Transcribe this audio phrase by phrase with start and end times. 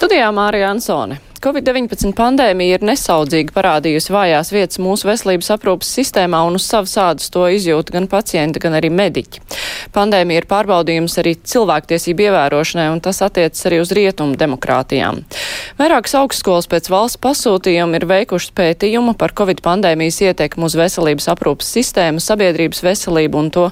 [0.00, 1.18] Studijā Mārija Ansone.
[1.40, 7.30] Covid-19 pandēmija ir nesaudzīgi parādījusi vājās vietas mūsu veselības aprūpas sistēmā un uz savas ādas
[7.32, 9.40] to izjūt gan pacienti, gan arī mediķi.
[9.94, 15.22] Pandēmija ir pārbaudījums arī cilvēktiesību ievērošanai, un tas attiecas arī uz rietumu demokrātijām.
[15.80, 21.72] Vairākas augstskolas pēc valsts pasūtījuma ir veikušas pētījumu par Covid pandēmijas ietekmu uz veselības aprūpas
[21.72, 23.66] sistēmu, sabiedrības veselību un to,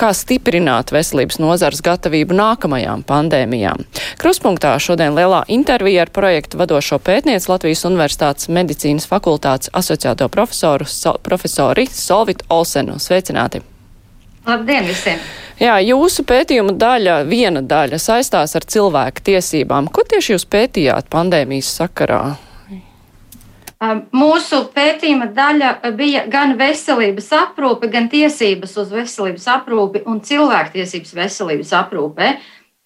[0.00, 3.84] kā stiprināt veselības nozars gatavību nākamajām pandēmijām.
[4.24, 10.84] Kruspunktā šodien lielā intervija ar projektu vadošo bijušo pētnieci Latvijas Universitātes medicīnas fakultātes asociēto profesoru,
[10.84, 12.98] so, profesori Solvitu Olsenu.
[12.98, 13.62] Sveicināti!
[14.46, 15.18] Labdien visiem!
[15.58, 19.88] Jā, jūsu pētījuma daļa, viena daļa saistās ar cilvēku tiesībām.
[19.88, 22.36] Ko tieši jūs pētījāt pandēmijas sakarā?
[24.12, 31.72] Mūsu pētījuma daļa bija gan veselības aprūpe, gan tiesības uz veselības aprūpi un cilvēktiesības veselības
[31.74, 32.36] aprūpē.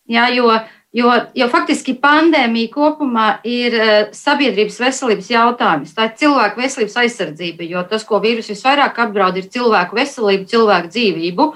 [0.09, 0.65] Jā, jo uh,
[0.97, 5.93] Jo, jo faktiski pandēmija kopumā ir uh, sabiedrības veselības jautājums.
[5.93, 10.89] Tā ir cilvēku veselības aizsardzība, jo tas, ko vīrusu visvairāk apdraud, ir cilvēku veselību, cilvēku
[10.95, 11.49] dzīvību.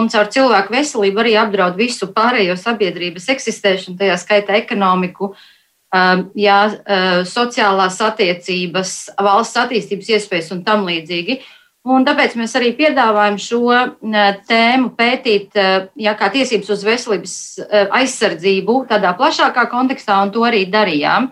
[0.00, 6.60] Un caur cilvēku veselību arī apdraud visu pārējo sabiedrības eksistēšanu, tajā skaitā ekonomiku, uh, jā,
[6.72, 11.42] uh, sociālās attiecības, valsts attīstības iespējas un tam līdzīgi.
[11.88, 13.60] Un tāpēc mēs arī piedāvājam šo
[14.48, 15.54] tēmu pētīt,
[15.96, 17.34] ja kā tiesības uz veselības
[17.96, 21.30] aizsardzību tādā plašākā kontekstā, un to arī darījām.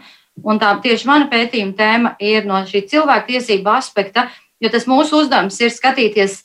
[0.49, 4.29] Un tā tieši mana pētījuma tēma ir no šī cilvēku tiesību aspekta,
[4.63, 6.39] jo tas mūsu uzdevums ir skatīties,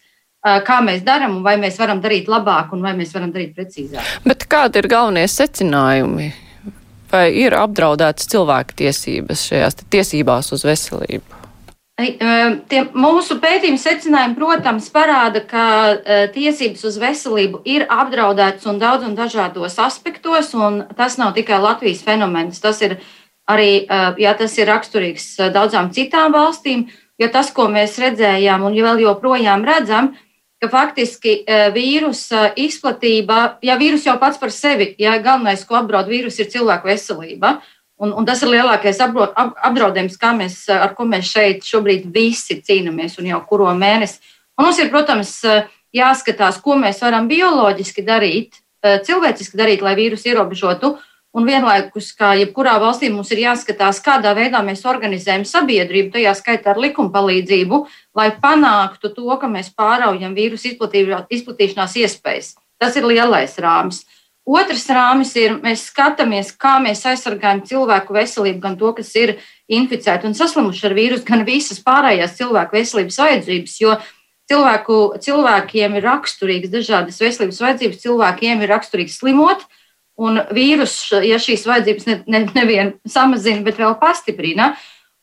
[0.44, 4.18] kā mēs darām, vai mēs varam darīt labāk, un vai mēs varam darīt precīzāk.
[4.28, 6.34] Bet kādi ir galvenie secinājumi?
[7.14, 11.43] Vai ir apdraudētas cilvēku tiesības šajās tiesībās uz veselību?
[11.94, 15.66] Tie mūsu pētījuma secinājumi, protams, parāda, ka
[16.34, 22.02] tiesības uz veselību ir apdraudētas un daudz un dažādos aspektos, un tas nav tikai Latvijas
[22.02, 22.58] fenomens.
[22.64, 22.98] Tas ir
[23.46, 23.86] arī,
[24.18, 26.88] ja tas ir raksturīgs daudzām citām valstīm,
[27.22, 30.16] jo tas, ko mēs redzējām un vēl joprojām redzam,
[30.64, 31.44] ka faktiski
[31.76, 36.90] vīrusa izplatība, ja vīrus jau pats par sevi, ja galvenais, ko apdraud vīrusu, ir cilvēku
[36.90, 37.60] veselība,
[38.04, 43.30] Un, un tas ir lielākais apdraudējums, mēs, ar ko mēs šeit šobrīd visi cīnāmies un
[43.30, 44.20] jau kuro mēnesi.
[44.60, 45.38] Un mums ir, protams,
[45.96, 50.98] jāskatās, ko mēs varam bioloģiski darīt, cilvēciski darīt, lai vīrusu ierobežotu.
[51.34, 56.76] Un vienlaikus, kā jebkurā valstī, mums ir jāskatās, kādā veidā mēs organizējam sabiedrību, tajā skaitā
[56.76, 57.80] ar likuma palīdzību,
[58.20, 62.52] lai panāktu to, ka mēs pāraujam vīrusu izplatīšanās iespējas.
[62.78, 64.04] Tas ir lielais rāmis.
[64.44, 69.38] Otrs rāmis ir, mēs skatāmies, kā mēs aizsargājam cilvēku veselību, gan to, kas ir
[69.72, 73.78] inficēti un saslimuši ar vīrusu, gan visas pārējās cilvēku veselības vajadzības.
[73.80, 73.96] Jo
[74.52, 79.64] cilvēku, cilvēkiem ir raksturīgas dažādas veselības vajadzības, cilvēkiem ir raksturīgs slimot,
[80.20, 84.74] un vīrus, ja šīs vajadzības ne, ne, nevien samazina, bet vēl pastiprina.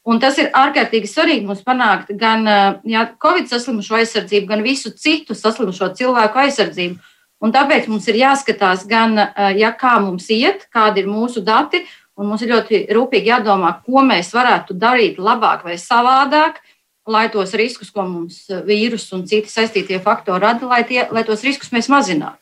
[0.08, 2.48] Un tas ir ārkārtīgi svarīgi mums panākt gan
[2.88, 6.96] ja, Covid saslimušo aizsardzību, gan visu citu saslimušo cilvēku aizsardzību.
[7.40, 9.16] Un tāpēc mums ir jāskatās gan,
[9.56, 11.80] ja kā mums iet, kādi ir mūsu dati,
[12.20, 16.60] un mums ir ļoti rūpīgi jādomā, ko mēs varētu darīt labāk vai savādāk,
[17.08, 21.44] lai tos riskus, ko mums vīrus un citi saistītie faktori rada, lai, tie, lai tos
[21.46, 22.36] riskus mēs mazinātu.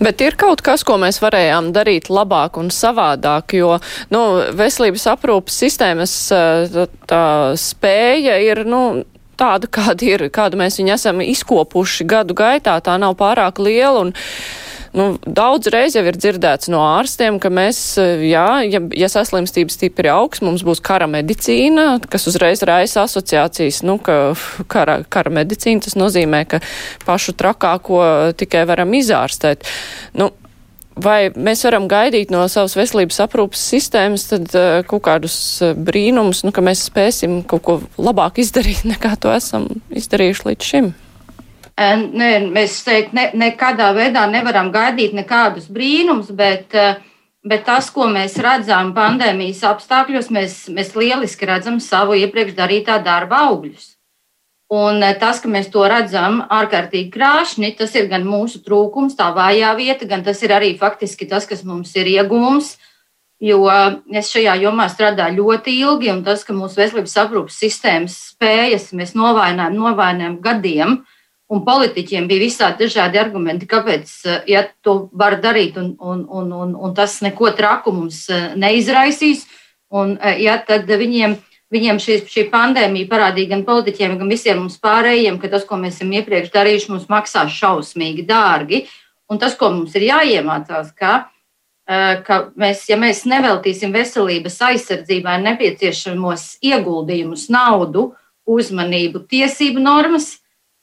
[0.00, 3.76] Bet ir kaut kas, ko mēs varējām darīt labāk un savādāk, jo
[4.14, 4.22] nu,
[4.56, 6.14] veselības aprūpas sistēmas
[7.10, 7.24] tā
[7.60, 9.04] spēja ir nu,
[9.38, 14.06] tāda, kāda ir, kādu mēs viņu esam izkopuši gadu gaitā, tā nav pārāk liela.
[14.06, 14.12] Un,
[14.96, 17.80] nu, daudz reiz jau ir dzirdēts no ārstiem, ka mēs,
[18.24, 23.98] jā, ja, ja saslimstības stipri augs, mums būs kara medicīna, kas uzreiz raisa asociācijas, nu,
[24.02, 24.34] ka
[24.70, 26.62] kara, kara medicīna tas nozīmē, ka
[27.06, 28.02] pašu trakāko
[28.38, 29.66] tikai varam izārstēt.
[30.18, 30.32] Nu,
[31.02, 36.44] vai mēs varam gaidīt no savas veselības aprūpas sistēmas tad uh, kaut kādus uh, brīnumus,
[36.46, 40.94] nu, ka mēs spēsim kaut ko labāk izdarīt, nekā to esam izdarījuši līdz šim?
[41.78, 46.74] Nē, mēs teikt, ne, nekādā veidā nevaram gaidīt nekādus brīnumus, bet,
[47.46, 53.44] bet tas, ko mēs redzam pandēmijas apstākļos, mēs, mēs lieliski redzam savu iepriekš darītā darba
[53.46, 53.92] augļus.
[54.68, 59.30] Un eh, tas, ka mēs to redzam ārkārtīgi krāšņi, tas ir gan mūsu trūkums, tā
[59.36, 62.74] vājā vieta, gan tas ir arī faktiski tas, kas mums ir iegūms.
[63.40, 63.62] Jo
[64.18, 69.14] es šajā jomā strādāju ļoti ilgi, un tas, ka mūsu veselības aprūpas sistēmas spējas mēs
[69.16, 70.96] novainojam, novainojam gadiem,
[71.48, 76.52] un politiķiem bija visādi dažādi argumenti, kāpēc eh, ja to var darīt, un, un, un,
[76.52, 79.48] un, un tas neko traku mums eh, neizraisīs.
[79.88, 81.38] Un, ja, tad viņiem
[81.74, 85.98] Viņiem šī, šī pandēmija parādīja gan politiķiem, gan visiem mums pārējiem, ka tas, ko mēs
[85.98, 88.86] esam iepriekš darījuši, mums maksās šausmīgi dārgi.
[89.28, 91.26] Un tas, ko mums ir jāiemācās, ka
[92.24, 98.10] ka mēs, ja mēs neveltīsim veselības aizsardzībai nepieciešamos ieguldījumus, naudu,
[98.48, 100.34] uzmanību, tiesību normas,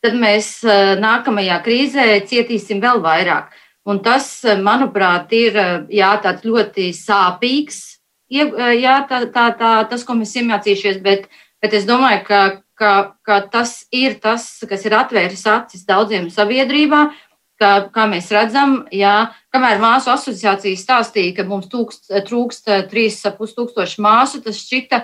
[0.02, 0.64] tad mēs
[1.02, 3.54] nākamajā krīzē cietīsim vēl vairāk.
[3.86, 5.58] Un tas, manuprāt, ir
[5.94, 6.12] jā,
[6.42, 7.95] ļoti sāpīgs,
[8.30, 11.28] jā, tā, tā, tā, tas, ko mēs iemācījušies, bet,
[11.62, 12.42] bet es domāju, ka,
[12.78, 12.92] ka,
[13.26, 17.10] ka tas ir tas, kas ir atvēris acis daudziem sabiedrībā.
[17.56, 24.02] Kā, kā mēs redzam, jā, kamēr māsu asociācija stāstīja, ka mums tūkst, trūkst 3,5 tūkstoši
[24.04, 25.00] māsu, tas šķita,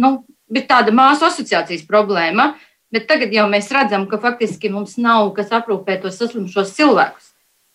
[0.00, 0.22] nu,
[0.64, 2.54] tāda māsu asociācijas problēma.
[2.90, 7.28] Bet tagad jau mēs redzam, ka faktiski mums nav kas aprūpē tos saslimušos cilvēkus.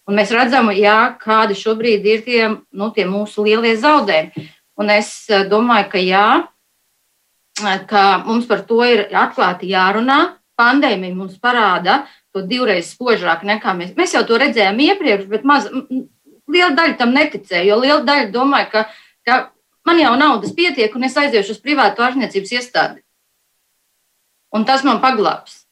[0.09, 4.49] Un mēs redzam, jā, kādi šobrīd ir tie, nu, tie mūsu lielie zaudējumi.
[4.79, 6.27] Un es eh, domāju, ka jā,
[7.87, 10.35] ka mums par to ir atklāti jārunā.
[10.55, 13.95] Pandēmija mums parāda to divreiz spožāk nekā mēs.
[13.95, 15.67] Mēs jau to redzējām iepriekš, bet maz,
[16.47, 17.65] liela daļa tam neticēja.
[17.67, 18.85] Jo liela daļa domāja, ka,
[19.27, 19.39] ka
[19.87, 23.03] man jau naudas pietiek, un es aiziešu uz privātu ārstniecības iestādi.
[24.55, 25.65] Un tas man paglābs.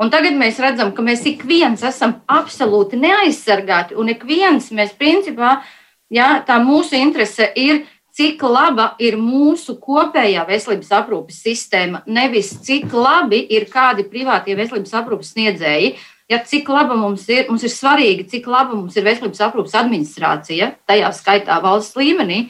[0.00, 4.94] Un tagad mēs redzam, ka mēs ik viens esam absolūti neaizsargāti, un ik viens mēs
[4.96, 5.58] principā,
[6.08, 7.82] jā, tā mūsu interese ir,
[8.20, 14.92] cik laba ir mūsu kopējā veselības aprūpes sistēma, nevis cik labi ir kādi privātie veselības
[15.00, 15.94] aprūpes sniedzēji.
[16.30, 20.74] Ja, cik laba mums ir, mums ir svarīgi, cik laba mums ir veselības aprūpes administrācija,
[20.86, 22.44] tajā skaitā valsts līmenī.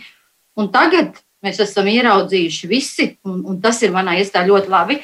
[0.58, 4.98] Un tagad mēs esam ieraudzījuši visi, un, un tas ir manā iestā ļoti labi,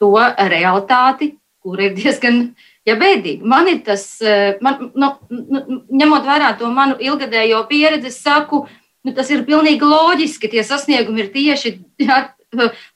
[0.00, 1.32] to realitāti,
[1.62, 2.44] kur ir diezgan
[2.86, 3.42] ja bēdīgi.
[3.42, 8.64] Man ir tas, eh, man, nu, nu, ņemot vērā to manu ilgadējo pieredzi, es saku,
[9.06, 10.50] nu, tas ir pilnīgi loģiski.
[10.52, 12.20] Tie sasniegumi ir tieši jā,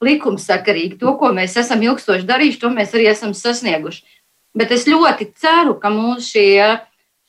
[0.05, 0.99] likumsakarīgi.
[1.03, 4.05] To, ko mēs esam ilgstoši darījuši, to mēs arī esam sasnieguši.
[4.56, 6.70] Bet es ļoti ceru, ka mūsu šie,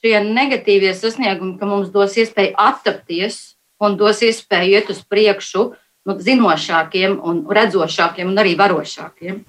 [0.04, 3.42] šie negatīvie sasniegumi, mums dos iespēju attapties
[3.84, 9.42] un dos iespēju iet uz priekšu, uh, nu, zinošākiem un redzošākiem un arī varošākiem.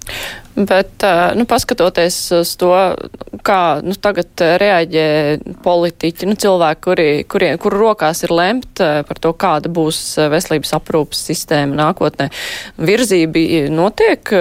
[0.59, 1.05] Bet,
[1.39, 2.73] nu, paskatoties uz to,
[3.47, 5.07] kā nu, tagad reaģē
[5.63, 10.01] politiķi, nu, cilvēki, kuri, kuri, kuru rokās ir lemt par to, kāda būs
[10.31, 12.29] veselības aprūpas sistēma nākotnē,
[12.75, 14.33] virzība notiek,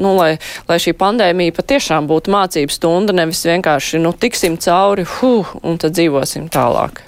[0.00, 0.32] nu, lai,
[0.68, 5.94] lai šī pandēmija patiešām būtu mācību stunda, nevis vienkārši, nu, tiksim cauri, huh, un tad
[5.94, 7.04] dzīvosim tālāk.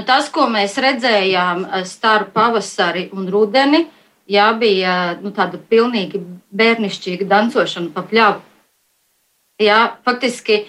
[0.00, 3.84] Tas, ko mēs redzējām eh, starp pavasari un rudeni,
[4.30, 6.20] jā, bija nu, tāda pilnīgi
[6.56, 8.40] bērnišķīga dancošana pa pļavu.
[9.60, 10.62] Jā, faktiski,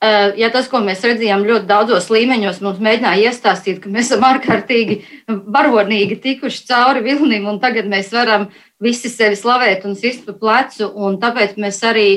[0.00, 4.24] eh, ja tas, ko mēs redzējām ļoti daudzos līmeņos, mums mēģināja iestāstīt, ka mēs esam
[4.30, 8.48] ārkārtīgi varonīgi tikuši cauri vilnim, un tagad mēs varam
[8.80, 12.08] visi sevi slavēt un sist pa plecu, un tāpēc mēs arī,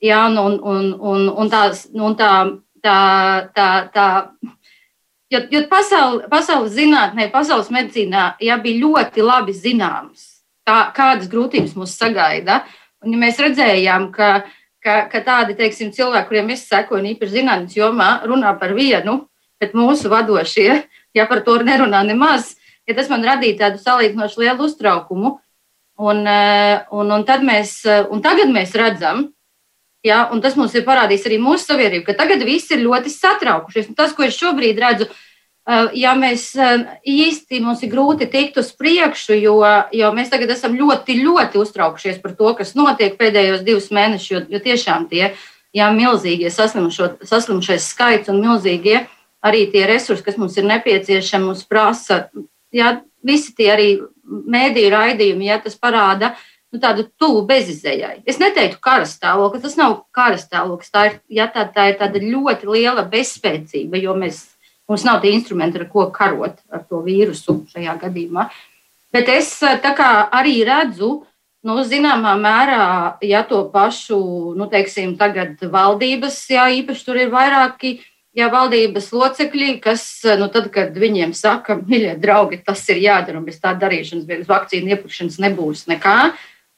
[0.00, 2.32] jā, un, un, un, un, tās, un tā,
[2.80, 2.98] tā,
[3.52, 4.08] tā, tā
[5.30, 10.24] Jo, jo pasauli, pasaules zinātnē, pasaules medicīnā jā, bija ļoti labi zināms,
[10.66, 12.64] kā, kādas grūtības mūs sagaida.
[13.04, 14.30] Un, ja mēs redzējām, ka,
[14.82, 19.20] ka, ka tādi teiksim, cilvēki, kuriem es sekoju, īpaši zinātnīs jomā, runā par vienu,
[19.62, 20.82] bet mūsu vadošie,
[21.14, 22.56] ja par to nerunā nemaz,
[22.88, 25.36] ja tas man radīja tādu salīdzinoši lielu uztraukumu.
[26.00, 29.28] Un, eh, un, un, mēs, eh, un tagad mēs redzam,
[30.04, 33.90] Ja, un tas mums ir parādījis arī mūsu sabiedrība, ka tagad viss ir ļoti satraukušies.
[33.90, 35.06] Un tas, ko es šobrīd redzu,
[35.68, 39.58] eh, ja mēs eh, īsti mums ir grūti tikt uz priekšu, jo,
[39.92, 44.40] jo mēs tagad esam ļoti, ļoti uztraukušies par to, kas notiek pēdējos divus mēnešus, jo,
[44.48, 45.34] jo tiešām tie
[45.76, 49.02] jā, milzīgie saslimušais skaits un milzīgie
[49.44, 52.30] arī tie resursi, kas mums ir nepieciešami, mums prasa,
[52.72, 53.90] jā, visi tie arī
[54.24, 58.22] mēdīju raidījumi, ja tas parāda, uh, nu, tādu tuvu bezizējai.
[58.28, 60.92] Es neteiktu kara stāvoklis, tas nav kara stāvoklis.
[60.94, 64.44] Tā ir, ja, tā, tā ir tāda ļoti liela bezspēcība, jo mēs,
[64.90, 68.50] mums nav tie instrumenti, ar ko karot ar to vīrusu šajā gadījumā.
[69.10, 71.24] Bet es arī redzu,
[71.66, 72.84] nu, zināmā mērā,
[73.26, 74.20] ja to pašu,
[74.56, 77.98] nu, teiksim, tagad valdības, jā, īpaši tur ir vairāki.
[78.30, 80.04] Jā, valdības locekļi, kas,
[80.38, 84.44] nu, tad, kad viņiem saka, mīļie draugi, tas ir jādara, un bez tā darīšanas, bez
[84.46, 86.14] vakcīnu iepirkšanas nebūs nekā,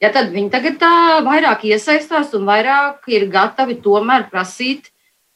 [0.02, 0.94] ja tad viņi tagad tā
[1.26, 4.90] vairāk iesaistās un vairāk ir gatavi tomēr prasīt,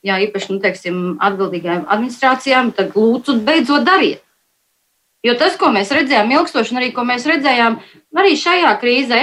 [0.06, 4.23] ja īpaši, nu, teiksim, atbildīgajām administrācijām, tad lūdzu beidzot dariet.
[5.26, 7.80] Jo tas, ko mēs redzējām ilgstoši, un arī ko mēs redzējām
[8.20, 9.23] arī šajā krīzē,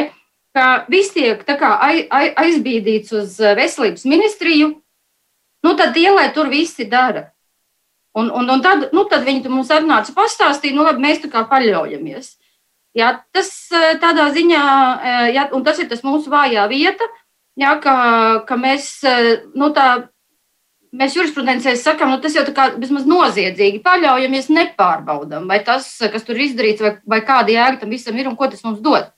[0.54, 4.74] ka viss tiek aizbīdīts uz veselības ministriju,
[5.64, 7.30] nu tad tie, lai tur visi dara.
[8.14, 11.48] Un, un, un tad, nu, tad viņi mums atnāca pastāstīt, nu labi, mēs tā kā
[11.50, 12.36] paļaujamies.
[12.94, 14.64] Jā, tas eh, tādā ziņā,
[15.02, 17.08] eh, jā, un tas ir tas mūsu vājā vieta,
[17.58, 17.96] jā, ka,
[18.46, 19.88] ka mēs eh, nu, tā
[20.94, 26.28] mēs jurisprudencē sakām, nu, tas jau tā kā vismaz noziedzīgi paļaujamies, nepārbaudām, vai tas, kas
[26.28, 29.10] tur izdarīts, vai, vai kāda jēga tam visam ir un ko tas mums dod.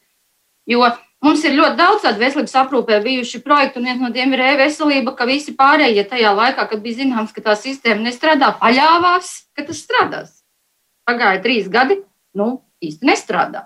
[0.66, 0.88] Jo
[1.26, 5.18] mums ir ļoti daudz tādu veselības aprūpē bijuši projekti, un viens no tiem ir e-veselība,
[5.18, 9.82] ka visi pārējie tajā laikā, kad bija zināms, ka tā sistēma nestrādā, paļāvās, ka tas
[9.84, 10.32] strādās.
[11.06, 12.00] Pagāja trīs gadi,
[12.38, 13.66] nu, īsti nestrādā.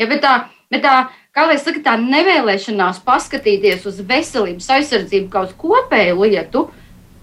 [0.00, 0.34] Ja, bet tā,
[0.72, 0.94] bet tā
[1.34, 6.68] kā lai saka, tā nevēlēšanās paskatīties uz veselības aizsardzību kā uz kopēju lietu,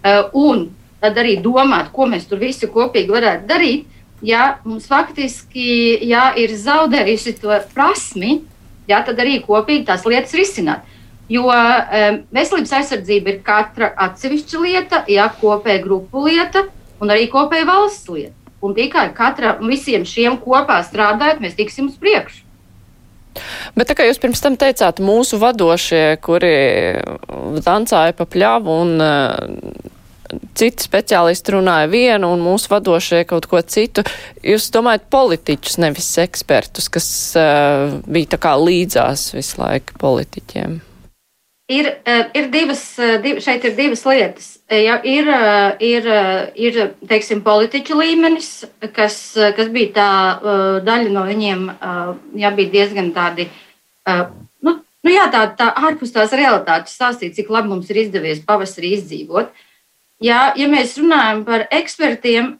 [0.03, 0.69] eh, un
[1.01, 3.85] tad arī domāt, ko mēs tur visi kopīgi varētu darīt,
[4.21, 8.41] ja mums faktiski ja, ir zaudējusi to prasmi,
[8.87, 10.85] ja, tad arī kopīgi tās lietas risināt.
[11.31, 16.65] Jo um, veselības aizsardzība ir katra atsevišķa lieta, ja kopēja grupu lieta
[16.99, 18.40] un arī kopēja valsts lieta.
[18.61, 22.43] Un tikai katra, visiem šiem kopā strādājot, mēs tiksim uz priekšu.
[23.77, 26.51] Bet tā kā jūs pirms tam teicāt, mūsu vadošie, kuri
[27.63, 29.87] dancāja pa pļavu un uh,
[30.57, 34.03] citi speciālisti runāja vienu un mūsu vadošie kaut ko citu,
[34.43, 40.79] jūs domājat politiķus, nevis ekspertus, kas uh, bija tā kā līdzās visu laiku politiķiem?
[41.71, 44.47] Ir, eh, ir divas, eh, div, šeit ir divas lietas.
[44.67, 45.27] Eh, ja, ir,
[45.79, 46.07] ir,
[46.55, 48.49] ir teiksim, politiķu līmenis,
[48.91, 49.15] kas,
[49.55, 50.09] kas bija tā
[50.83, 51.63] daļa no viņiem,
[52.35, 53.47] ja bija diezgan tādi,
[54.07, 58.97] nu, nu jā, tā, tā ārpus tās realitātes stāstīt, cik labi mums ir izdevies pavasarī
[58.97, 59.53] izdzīvot.
[60.19, 62.57] Ja, ja mēs runājam par ekspertiem,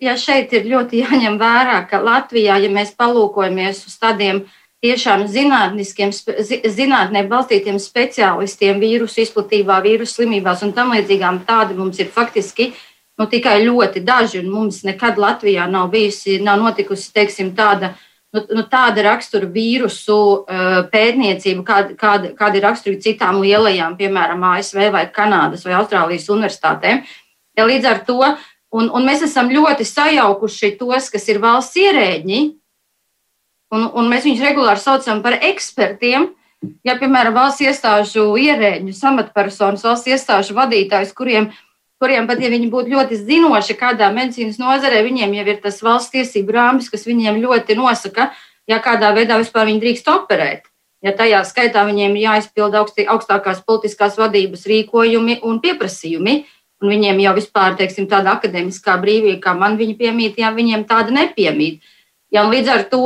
[0.00, 4.56] ja šeit ir ļoti jāņem vērā, ka Latvijā, ja mēs palūkojamies uz tādiem uh,
[4.86, 6.12] tiešām zinātniskiem,
[6.78, 11.42] zinātnē balstītiem speciālistiem vīrusu izplatībā, vīrusu slimībās un tam līdzīgām.
[11.48, 12.70] Tādi mums ir faktiski
[13.18, 17.96] nu, tikai ļoti daži, un mums nekad Latvijā nav bijusi, nav notikusi, teiksim, tāda.
[18.34, 24.42] Nu, nu, tāda rakstura vīrusu uh, pētniecība, kāda, kāda, kāda ir raksturīga citām lielajām, piemēram,
[24.50, 27.00] ASV vai Kanādas vai Austrālijas universitātēm.
[27.56, 28.18] Ja līdz ar to,
[28.76, 32.42] un, un mēs esam ļoti sajaukuši tos, kas ir valsts ierēģi,
[33.74, 36.30] un, un mēs viņus regulāri saucam par ekspertiem.
[36.86, 41.50] Ja, piemēram, valsts iestāžu ierēģus, amatpersonas, valsts iestāžu vadītājus, kuriem,
[42.00, 46.14] kuriem pat ja viņi būtu ļoti zinoši kādā medicīnas nozarē, viņiem jau ir tas valsts
[46.14, 48.30] tiesību rāmis, kas viņiem ļoti nosaka,
[48.66, 50.66] ja kādā veidā vispār viņi drīkst operēt.
[51.04, 56.38] Ja tajā skaitā viņiem ir jāizpilda augstī, augstākās politiskās vadības rīkojumi un pieprasījumi,
[56.82, 61.14] un viņiem jau vispār teiksim, tāda akadēmiskā brīvība, kā man viņa piemīt, ja viņiem tāda
[61.14, 61.84] nepiemīt.
[62.32, 63.04] Ja, līdz ar to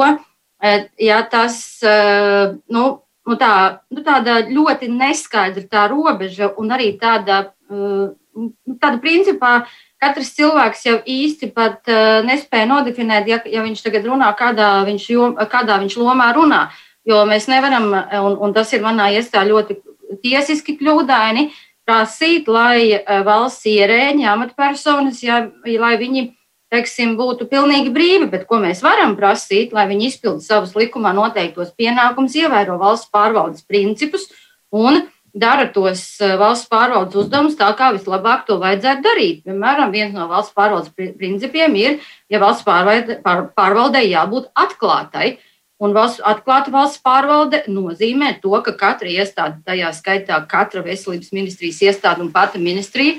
[1.01, 2.85] ja tas nu,
[3.29, 3.53] nu tā,
[3.93, 8.51] nu tāda ļoti neskaidra tā robeža un arī tāda, nu,
[8.81, 9.61] tāda principā.
[10.01, 15.09] Katrs cilvēks jau īsti pat uh, nespēja nodefinēt, ja, ja viņš tagad runā, kādā viņš,
[15.13, 16.63] jom, kādā viņš lomā runā.
[17.05, 19.77] Jo mēs nevaram, un, un tas ir manā iestā ļoti
[20.25, 21.51] tiesiski kļūdaini,
[21.89, 26.27] prasīt, lai valsts ierēģi, amatpersonas, ja, lai viņi
[26.71, 31.75] teiksim, būtu pilnīgi brīvi, bet ko mēs varam prasīt, lai viņi izpildu savus likumā noteiktos
[31.79, 34.29] pienākumus, ievēro valsts pārvaldes principus
[34.71, 35.03] un
[35.35, 39.45] dara tos eh, valsts pārvaldes uzdevumus tā, kā vislabāk to vajadzētu darīt.
[39.47, 42.01] Piemēram, viens no valsts pārvaldes principiem ir,
[42.31, 45.39] ja valsts pārvalde, pār, pārvaldei jābūt atklātai.
[45.81, 51.79] Un valsts, atklāta valsts pārvalde nozīmē to, ka katra iestāde, tajā skaitā katra veselības ministrijas
[51.87, 53.15] iestāde un pati ministrija,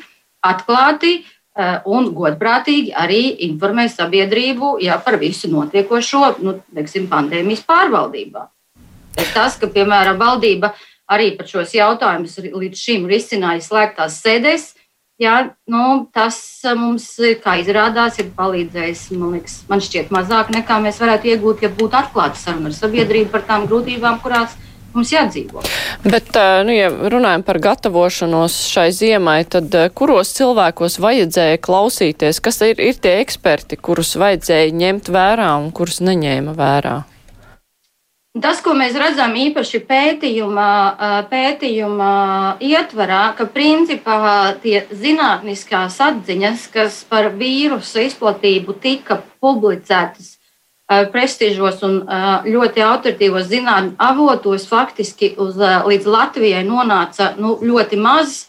[0.46, 1.32] atklāti uh,
[1.86, 8.46] un godprātīgi arī informē sabiedrību ja, par visu notiekošo nu, teiksim, pandēmijas pārvaldībā.
[9.34, 10.72] Tas, ka, piemēram, valdība
[11.12, 14.70] arī par šos jautājumus līdz šim risināja slēgtās sēdēs,
[15.22, 15.36] jā,
[15.68, 16.40] nu, tas
[16.80, 17.10] mums,
[17.44, 22.00] kā izrādās, ir palīdzējis, man, liekas, man šķiet, mazāk nekā mēs varētu iegūt, ja būtu
[22.00, 24.56] atklāta saruna ar sabiedrību par tām grūtībām, kurās
[24.96, 25.64] mums jādzīvo.
[26.04, 26.34] Bet,
[26.68, 33.00] nu, ja runājam par gatavošanos šai ziemai, tad kuros cilvēkos vajadzēja klausīties, kas ir, ir
[33.02, 36.98] tie eksperti, kurus vajadzēja ņemt vērā un kurus neņēma vērā?
[38.32, 40.68] Tas, ko mēs redzam īpaši pētījumā,
[41.28, 42.14] pētījumā
[42.64, 44.20] ietvarā, ka principā
[44.64, 50.38] tie zinātniskās atziņas, kas par vīrusu izplatību tika publicētas
[51.12, 52.00] prestižos un
[52.46, 58.48] ļoti autoritīvos zinātnīs avotos faktiski uz, līdz Latvijai nonāca nu, ļoti maz,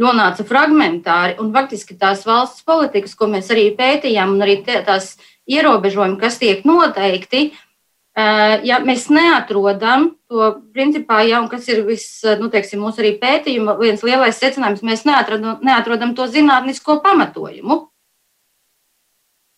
[0.00, 1.36] nonāca fragmentāri.
[1.42, 5.14] Un faktiski tās valsts politikas, ko mēs arī pētījām, un arī tās
[5.50, 7.52] ierobežojumi, kas tiek noteikti,
[8.14, 13.76] ja mēs neatrodam to principā, ja, un kas ir viss, nu, teiksim, mūsu arī pētījuma
[13.80, 17.84] viens lielais secinājums, mēs neatrodam, neatrodam to zinātnisko pamatojumu.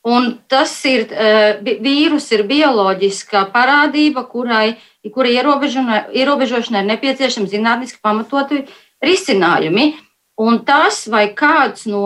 [0.07, 4.77] Un tas ir eh, vīrus, ir bioloģiskā parādība, kurai,
[5.11, 8.63] kurai ierobežošanai ir nepieciešami zinātniski pamatoti
[9.03, 9.95] risinājumi.
[10.39, 12.05] Un tas, vai kāds no,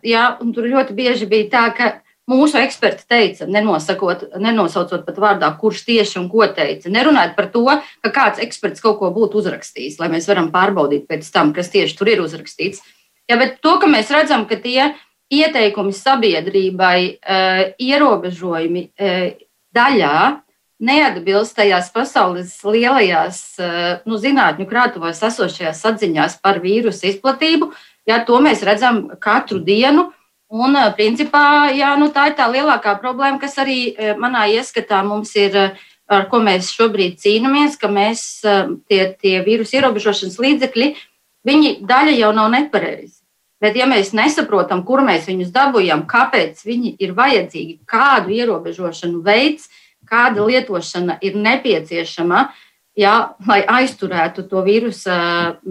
[0.00, 1.90] jā, un tur ļoti bieži bija tā, ka
[2.28, 6.90] mūsu eksperti teica, nenosaucot pat vārdā, kurš tieši un ko teica.
[6.92, 7.64] Nerunājot par to,
[8.04, 11.96] ka kāds eksperts kaut ko būtu uzrakstījis, lai mēs varam pārbaudīt pēc tam, kas tieši
[11.98, 12.82] tur ir uzrakstīts.
[13.28, 14.92] Ja, bet to, ka mēs redzam, ka tie
[15.32, 19.24] ieteikumi sabiedrībai, uh, ierobežojumi uh,
[19.76, 20.20] daļā
[20.78, 27.72] neatbilst tajās pasaules lielajās uh, nu, zinātņu krātuvās esošajās atziņās par vīrusu izplatību,
[28.08, 30.10] ja, to mēs redzam katru dienu.
[30.48, 35.58] Un, principā, jā, nu, tā ir tā lielākā problēma, kas arī manā ieskatā mums ir,
[36.08, 38.22] ar ko mēs šobrīd cīnāmies, ka mēs
[38.88, 40.88] tie, tie vīrusu ierobežošanas līdzekļi,
[41.44, 43.17] viņi daļa jau nav nepareizi.
[43.58, 49.66] Bet, ja mēs nesaprotam, kur mēs viņus dabūjām, kāpēc viņi ir vajadzīgi, kādu ierobežošanu veids,
[50.08, 52.44] kāda lietošana ir nepieciešama,
[52.98, 53.14] ja,
[53.48, 55.14] lai aizturētu to vīrusu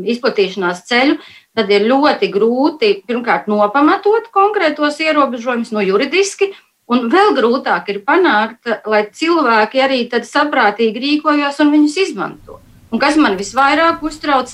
[0.04, 1.18] izplatīšanās ceļu,
[1.58, 6.52] tad ir ļoti grūti pirmkārt nopamatot konkrētos ierobežojumus no juridiski.
[6.88, 12.62] Un vēl grūtāk ir panākt, lai cilvēki arī saprātīgi rīkojas un viņus izmanto.
[12.96, 14.54] Un kas man visvairāk uztrauc,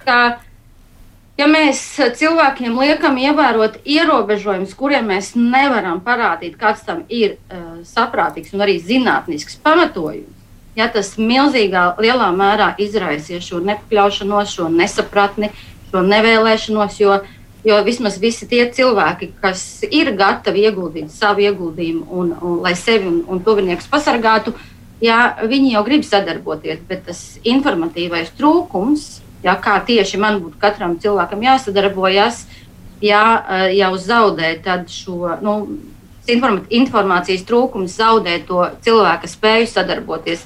[0.00, 0.40] ka,
[1.38, 1.82] ja mēs
[2.18, 8.78] cilvēkiem liekam ievērot ierobežojumus, kuriem mēs nevaram parādīt, kāds tam ir uh, saprātīgs un arī
[8.82, 10.32] zinātnisks pamatojums,
[10.76, 15.50] ja tas milzīgā lielā mērā izraisīs šo nepakļaušanos, šo nesapratni,
[15.90, 17.18] šo nevēlēšanos, jo,
[17.66, 23.08] jo vismaz visi tie cilvēki, kas ir gatavi ieguldīt savu ieguldījumu, un, un, lai sevi
[23.08, 24.52] un, un tuviniekus pasargātu,
[25.04, 29.08] jā, viņi jau grib sadarboties, bet tas informatīvais trūkums,
[29.46, 32.44] jā, kā tieši man būtu katram cilvēkam jāsadarbojas,
[33.04, 33.24] jā,
[33.76, 34.56] jau zaudē
[34.90, 35.36] šo.
[35.44, 35.58] Nu,
[36.26, 40.40] informācijas trūkums zaudē to cilvēka spēju sadarboties.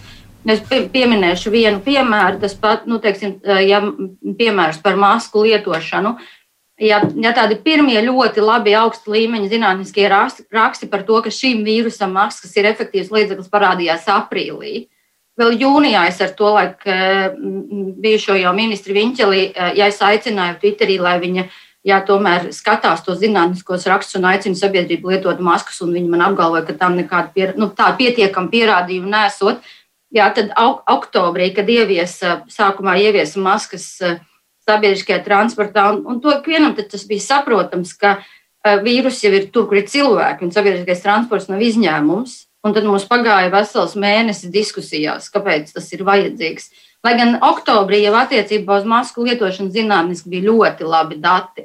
[0.48, 3.80] Es pieminēšu vienu piemēru, tas pat, nu, teiksim, ja
[4.38, 6.14] piemērs par masku lietošanu.
[6.80, 12.12] Ja, ja tādi pirmie ļoti labi augsta līmeņa zinātniskie raksti par to, ka šim vīrusam
[12.16, 14.88] maskas ir efektīvs līdzeklis, parādījās aprīlī.
[15.40, 16.94] Vēl jūnijā es ar to laiku
[18.04, 19.42] bijušo jau ministru Viņķeli,
[19.78, 21.46] ja es aicināju Twitterī, lai viņa
[21.86, 26.66] ja tomēr skatās to zinātniskos rakstus un aicina sabiedrību lietot maskas, un viņi man apgalvoja,
[26.68, 29.62] ka tam nekāda pier, nu, pietiekama pierādījuma nesot.
[30.10, 30.50] Jā, tad
[30.90, 33.86] oktobrī, kad ieviesa, sākumā ieviesa maskas
[34.66, 38.18] sabiedriskajā transportā, un, un to ikvienam tas bija saprotams, ka
[38.84, 42.34] vīrus jau ir tur, kur ir cilvēki, un sabiedriskais transports nav izņēmums.
[42.66, 46.68] Un tad mums pagāja vesels mēnesis diskusijās, kāpēc tas ir vajadzīgs.
[47.04, 51.64] Lai gan oktobrī jau attiecībā uz masku lietošanu zinātniski bija ļoti labi dati.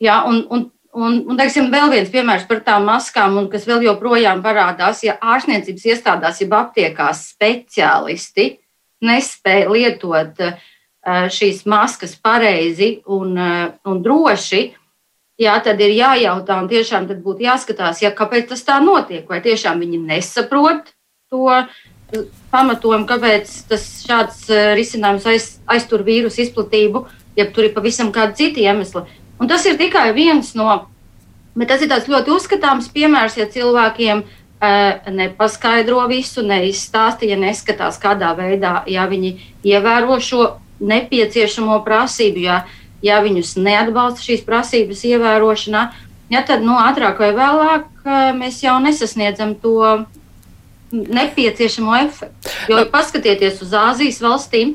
[0.00, 4.40] Jā, un, un Un, un teiksim, vēl viens piemērs par tām maskām, kas vēl joprojām
[4.42, 8.48] parādās, ja ārstniecības iestādās, jeb aptiekās speciālisti
[9.06, 10.58] nespēja lietot eh,
[11.30, 14.64] šīs maskas pareizi un, eh, un droši,
[15.40, 19.24] jā, tad ir jājautā un tiešām būtu jāskatās, ja, kāpēc tas tā notiek.
[19.28, 20.92] Vai tiešām viņi nesaprot
[21.30, 21.48] to
[22.50, 27.04] pamatojumu, kāpēc tas šāds eh, risinājums aiz, aiztur vīrusu izplatību,
[27.38, 29.04] ja tur ir pavisam kādi citi iemesli.
[29.40, 30.68] Un tas ir tikai viens no,
[31.54, 37.96] bet tas ir tāds ļoti uzskatāms piemērs, ja cilvēkiem uh, nepaskaidro visu, neizstāsta, ja neskatās,
[38.02, 39.32] kādā veidā ja viņi
[39.64, 40.50] ievēro šo
[40.80, 42.58] nepieciešamo prasību, ja,
[43.04, 45.84] ja viņus neatbalsta šīs prasības ievērošanā,
[46.32, 50.04] ja, tad nu, ātrāk vai vēlāk uh, mēs jau nesasniedzam to
[50.90, 52.54] nepieciešamo efektu.
[52.68, 54.74] Jo paskatieties uz Āzijas valstīm,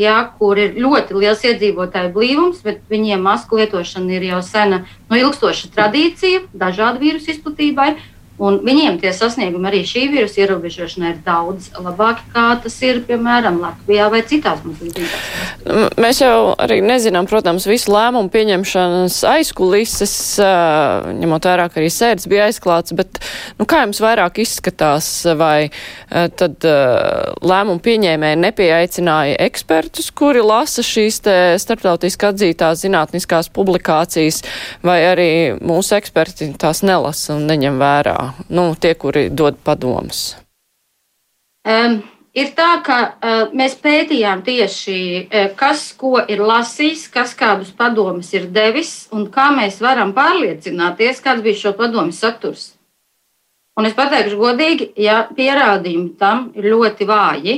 [0.00, 5.16] ja, kur ir ļoti liels iedzīvotāju blīvums, bet viņiem masku lietošana ir jau sena, no
[5.16, 7.94] nu, ilgstoša tradīcija dažādu vīrusu izplatībai.
[8.40, 13.58] Un viņiem tie sasniegumi arī šī vīrusa ierobežošanā ir daudz labāki, kā tas ir, piemēram,
[13.60, 15.16] Latvijā vai citās mūsu valstīs.
[16.00, 20.14] Mēs jau arī nezinām, protams, visu lēmumu pieņemšanas aizkulises,
[21.20, 23.20] ņemot vērā, ka arī sēdes bija aizklāts, bet
[23.60, 25.68] nu, kā jums vairāk izskatās, vai
[26.08, 26.64] tad
[27.44, 31.20] lēmumu pieņēmēji nepieaicināja ekspertus, kuri lasa šīs
[31.60, 34.40] starptautiski atzītās zinātniskās publikācijas,
[34.80, 38.29] vai arī mūsu eksperti tās nelasa un neņem vērā?
[38.48, 40.34] Nu, tie, kuri dod padomus?
[41.66, 42.00] Um,
[42.32, 48.32] ir tā, ka uh, mēs pētījām tieši, uh, kas ko ir lasījis, kas kādus padomus
[48.34, 52.72] ir devis un kā mēs varam pārliecināties, kāds bija šo padomu saturs.
[53.78, 57.54] Un es pateikšu godīgi, ja pierādījumi tam ir ļoti vāji,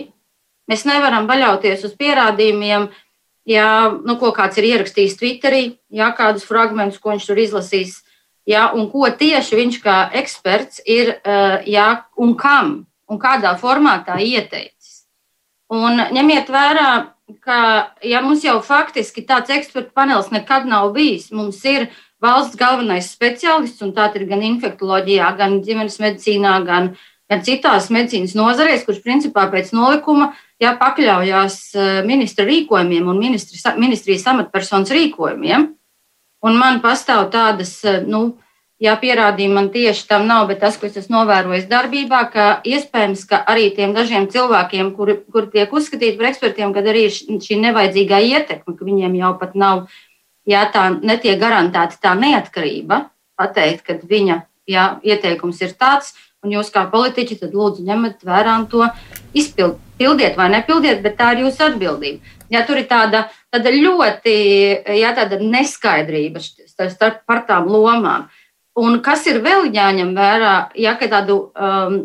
[0.70, 2.86] mēs nevaram paļauties uz pierādījumiem,
[3.48, 8.00] ja nu, kāds ir ierakstījis Twitterī, ja kādus fragmentus, ko viņš tur izlasīs
[8.48, 12.74] ja, un ko tieši viņš kā eksperts ir eh, ja, un kam
[13.10, 15.02] un kādā formātā ieteicis.
[15.72, 16.88] Un ņemiet vērā,
[17.44, 17.58] ka
[18.04, 21.30] ja mums jau faktiski tāds ekspertu panelis nekad nav bijis.
[21.32, 21.88] Mums ir
[22.22, 26.92] valsts galvenais speciālists, un tā ir gan infektuoloģijā, gan ģimenes medicīnā, gan,
[27.30, 33.60] gan citās medicīnas nozarēs, kurš principā pēc nolikuma jā, pakļaujās eh, ministra rīkojumiem un ministri,
[33.80, 35.72] ministrijas amatpersonas rīkojumiem.
[36.42, 38.38] Un man pastāv tādas, eh, nu,
[38.82, 43.20] Jā, pierādījumi man tieši tam nav, bet tas, ko es esmu novērojis darbībā, ka iespējams,
[43.30, 48.18] ka arī tiem dažiem cilvēkiem, kuri, kuri tiek uzskatīti par ekspertiem, kad arī šī nevajadzīgā
[48.32, 49.84] ietekme, ka viņiem jau pat nav,
[50.50, 53.04] jā, tā netiek garantēta tā neatkarība,
[53.38, 58.56] pateikt, ka viņa jā, ieteikums ir tāds, un jūs kā politiķi tad lūdzu ņemat vērā
[58.72, 58.88] to
[59.30, 62.34] izpildiet vai nepildiet, bet tā ir jūsu atbildība.
[62.52, 64.36] Ja tur ir tāda, tāda ļoti
[64.98, 68.28] jā, tāda neskaidrība starp par tām lomām.
[68.76, 71.96] Un kas ir vēl jāņem vērā, ja tādu um,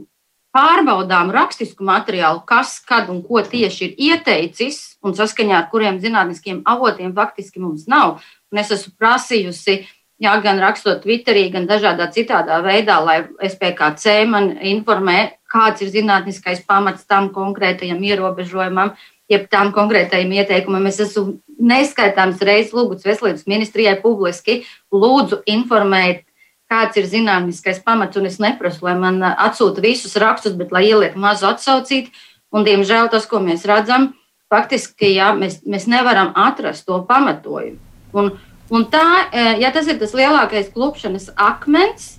[0.55, 6.63] pārbaudām rakstisku materiālu, kas, kad un ko tieši ir ieteicis, un saskaņā ar kuriem zinātniskiem
[6.65, 8.17] avotiem faktiski mums nav.
[8.51, 9.77] Un es esmu prasījusi,
[10.23, 15.19] jā, gan rakstot Twitterī, gan dažādā citādā veidā, lai SPKC man informē,
[15.51, 18.95] kāds ir zinātniskais pamats tam konkrētajam ierobežojumam,
[19.31, 20.87] jeb tam konkrētajam ieteikumam.
[20.89, 24.61] Es esmu neskaitāms reizes lūgusi veselības ministrijai publiski,
[24.93, 26.23] lūdzu informēt
[26.67, 31.15] kāds ir zinātniskais pamats, un es neprasu, lai man atsūta visus rakstus, bet lai ieliek
[31.19, 32.11] mazu atsaucīti.
[32.55, 34.13] Un, diemžēl tas, ko mēs redzam,
[34.51, 37.79] faktiski jā, mēs, mēs nevaram atrast to pamatojumu.
[38.15, 38.31] Un,
[38.71, 39.27] un tā,
[39.59, 42.13] ja tas ir tas lielākais klupšanas akmens,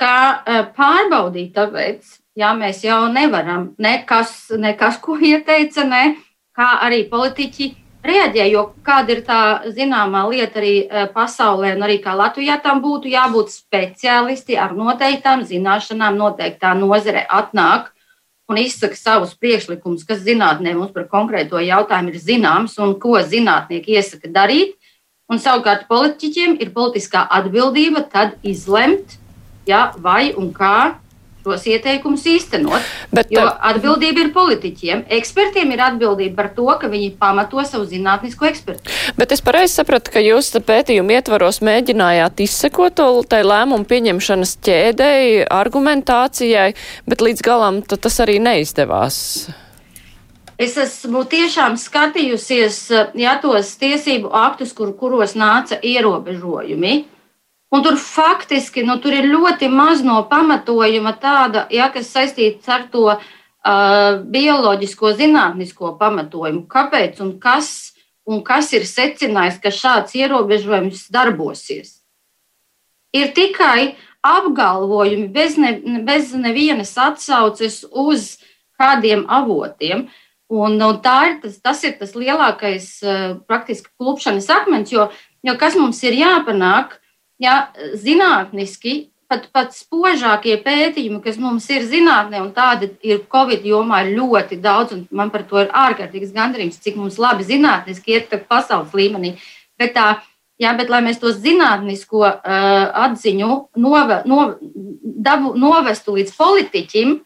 [0.00, 0.40] kā
[0.76, 6.04] pārbaudīt, tāpēc jā, mēs jau nevaram nekas, nekas ko ieteica, ne,
[6.60, 7.70] kā arī politiķi
[8.04, 9.40] reaģē, jo kāda ir tā
[9.76, 15.44] zināmā lieta arī e, pasaulē, un arī kā Latvijā tam būtu jābūt speciālisti ar noteiktām
[15.48, 17.90] zināšanām, noteiktā nozare atnāk
[18.50, 23.96] un izsaka savus priekšlikumus, kas zinātnē mums par konkrēto jautājumu ir zināms un ko zinātnieki
[23.96, 24.76] iesaka darīt.
[25.30, 29.14] Un savukārt politiķiem ir politiskā atbildība tad izlemt,
[29.70, 30.98] ja, vai un kā
[31.44, 32.90] šos ieteikumus īstenot.
[33.14, 35.04] Bet, jo atbildība ir politiķiem.
[35.20, 38.92] Ekspertiem ir atbildība par to, ka viņi pamato savu zinātnisko ekspertu.
[39.18, 45.48] Bet es pareizi sapratu, ka jūs pētījumu ietvaros mēģinājāt izsekot to tai lēmumu pieņemšanas ķēdēji,
[45.54, 46.70] argumentācijai,
[47.08, 49.18] bet līdz galam tas arī neizdevās.
[50.60, 52.82] Es esmu tiešām skatījusies
[53.16, 56.98] ja, tos tiesību aktus, kur, kuros nāca ierobežojumi.
[57.70, 62.88] Un tur faktiski nu, tur ir ļoti maz no pamatojuma tāda, ja, kas saistīts ar
[62.90, 63.20] to uh,
[64.26, 66.64] bioloģisko zinātnisko pamatojumu.
[66.70, 67.92] Kāpēc un kas,
[68.26, 72.00] un kas ir secinājis, ka šāds ierobežojums darbosies?
[73.14, 73.94] Ir tikai
[74.26, 78.32] apgalvojumi bez, ne, bez nevienas atsauces uz
[78.80, 80.08] kādiem avotiem.
[80.50, 85.06] Un, un tā ir tas, tas ir tas lielākais uh, praktiski klupšanas akmens, jo,
[85.46, 86.98] jo kas mums ir jāpanāk,
[87.40, 87.56] ja,
[87.98, 94.58] zinātniski pat, pat spožākie pētījumi, kas mums ir zinātnē, un tādi ir Covid jomā ļoti
[94.62, 99.36] daudz, un man par to ir ārkārtīgs gandarījums, cik mums labi zinātniski iet pasaules līmenī.
[99.80, 100.08] Bet tā,
[100.60, 102.36] jā, bet lai mēs to zinātnisko uh,
[103.06, 103.50] atziņu
[103.80, 104.52] nove, no,
[105.30, 107.16] dabu, novestu līdz politiķim,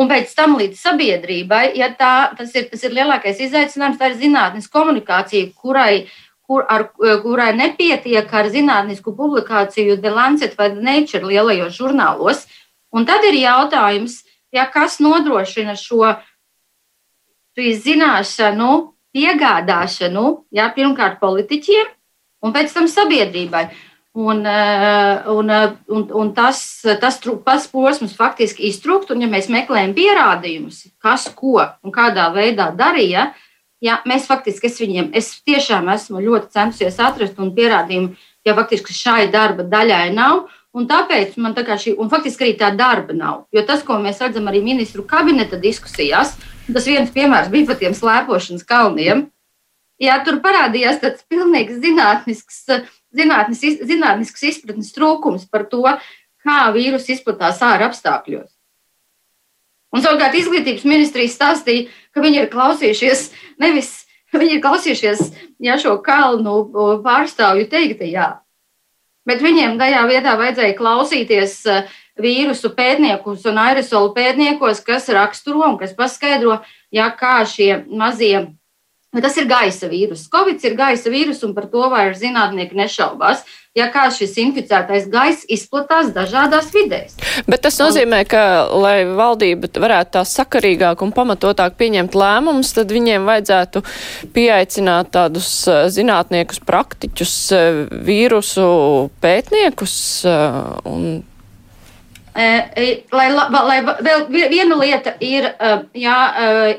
[0.00, 4.20] un pēc tam līdz sabiedrībai, ja tā, tas, ir, tas ir lielākais izaicinājums, tā ir
[4.22, 6.06] zinātnes komunikācija, kurai
[6.50, 6.88] kur, ar,
[7.22, 12.42] kurai nepietiek ar zinātnisku publikāciju The Lancet vai The Nature lielajos žurnālos.
[12.90, 16.16] Un tad ir jautājums, ja kas nodrošina šo
[17.54, 18.70] zināšanu,
[19.14, 21.86] piegādāšanu, ja, pirmkārt politiķiem
[22.46, 23.68] un pēc tam sabiedrībai.
[24.20, 25.50] Un, un,
[25.86, 26.62] un, un tas,
[27.02, 32.72] tas, tas posms faktiski iztrūkst, un ja mēs meklējam pierādījumus, kas ko un kādā veidā
[32.74, 33.28] darīja,
[33.80, 38.12] Jā, mēs faktiski, es viņiem, es tiešām esmu ļoti centusies atrast un pierādījumu,
[38.44, 40.48] ja faktiski šai darba daļai nav.
[40.76, 43.40] Un tāpēc man tā kā šī, un faktiski arī tā darba nav.
[43.50, 46.36] Jo tas, ko mēs redzam arī ministru kabineta diskusijās,
[46.68, 49.24] tas viens piemērs bija par tiem slēpošanas kalniem.
[50.00, 52.62] Jā, tur parādījās tāds pilnīgs zinātnisks,
[53.16, 55.82] zinātnis, zinātnisks izpratnes trūkums par to,
[56.44, 58.59] kā vīrus izplatās ārā apstākļos.
[59.90, 63.24] Un savukārt izglītības ministrija stāstīja, ka viņi ir klausījušies
[63.62, 63.90] nevis
[64.38, 65.24] viņi ir klausījušies
[65.62, 66.62] ja, šo kalnu
[67.04, 68.28] pārstāvju teiktajā,
[69.26, 71.80] bet viņiem tajā vietā vajadzēja klausīties e,
[72.20, 76.60] vīrusu pētniekus un aerosolu pētniekos, kas raksturo un kas paskaidro,
[76.94, 78.48] ja, kā šie mazie
[79.10, 80.28] Tas ir gaisa vīrus.
[80.30, 83.40] Covid ir gaisa vīrus, un par to vairs zinātnieki nešaubās.
[83.78, 87.14] Ja kā šis inficētais gaiss izplatās dažādās vidēs.
[87.46, 93.30] Bet tas nozīmē, ka, lai valdība varētu tā sakarīgāk un pamatotāk pieņemt lēmumus, tad viņiem
[93.30, 93.84] vajadzētu
[94.34, 97.80] pieaicināt tādus eh, zinātniekus, praktiķus, eh,
[98.10, 98.66] vīrusu
[99.22, 101.06] pētniekus un
[102.30, 105.48] Lai, lai vēl viena lieta ir,
[105.98, 106.18] jā,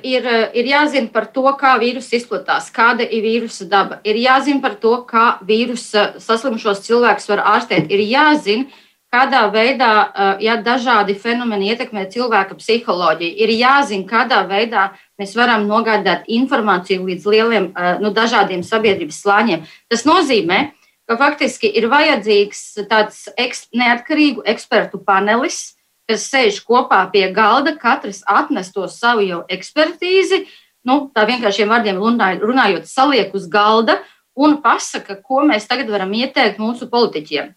[0.08, 4.00] ir, ir jāzina par to, kā vīruss izplatās, kāda ir vīrusa daba.
[4.08, 7.92] Ir jāzina par to, kā vīrusa saslimušos cilvēkus var ārstēt.
[7.92, 8.72] Ir jāzina,
[9.12, 9.94] kādā veidā
[10.40, 13.36] ja dažādi fenomeni ietekmē cilvēka psiholoģiju.
[13.44, 19.68] Ir jāzina, kādā veidā mēs varam nogādāt informāciju līdz lieliem, nu, dažādiem sabiedrības slāņiem.
[19.92, 20.81] Tas nozīmē, ka
[21.12, 25.74] ka faktiski ir vajadzīgs tāds eks, neatkarīgu ekspertu panelis,
[26.08, 30.46] kas sēž kopā pie galda, katrs atnes to savu jau ekspertīzi,
[30.88, 34.00] nu, tā vienkāršiem vārdiem runājot, saliek uz galda
[34.40, 37.52] un pasaka, ko mēs tagad varam ieteikt mūsu politiķiem.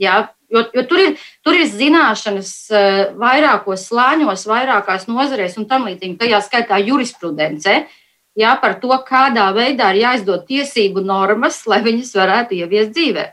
[0.00, 5.90] Jā, jo, jo tur, ir, tur ir zināšanas eh, vairākos slāņos, vairākās nozarēs un tam
[5.90, 7.74] līdzīgi, tajā skaitā jurisprudence.
[7.74, 7.99] Uh,
[8.38, 13.26] jā, par to, kādā veidā ir jāizdod tiesību normas, lai viņas varētu ieviest dzīvē.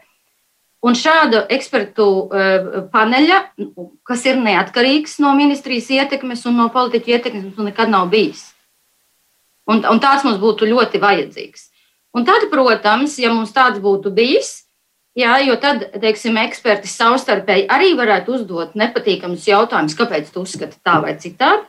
[0.86, 3.40] Un šāda ekspertu uh, paneļa,
[4.08, 8.46] kas ir neatkarīgs no ministrijas ietekmes un no politiķu ietekmes, mums nekad nav bijis.
[9.68, 11.66] Un, un tāds mums būtu ļoti vajadzīgs.
[12.16, 14.68] Un tad, protams, ja mums tāds būtu bijis,
[15.18, 21.02] jā, jo tad, teiksim, eksperti savstarpēji arī varētu uzdot nepatīkamus jautājumus, kāpēc tu uzskati tā
[21.04, 21.66] vai citādi.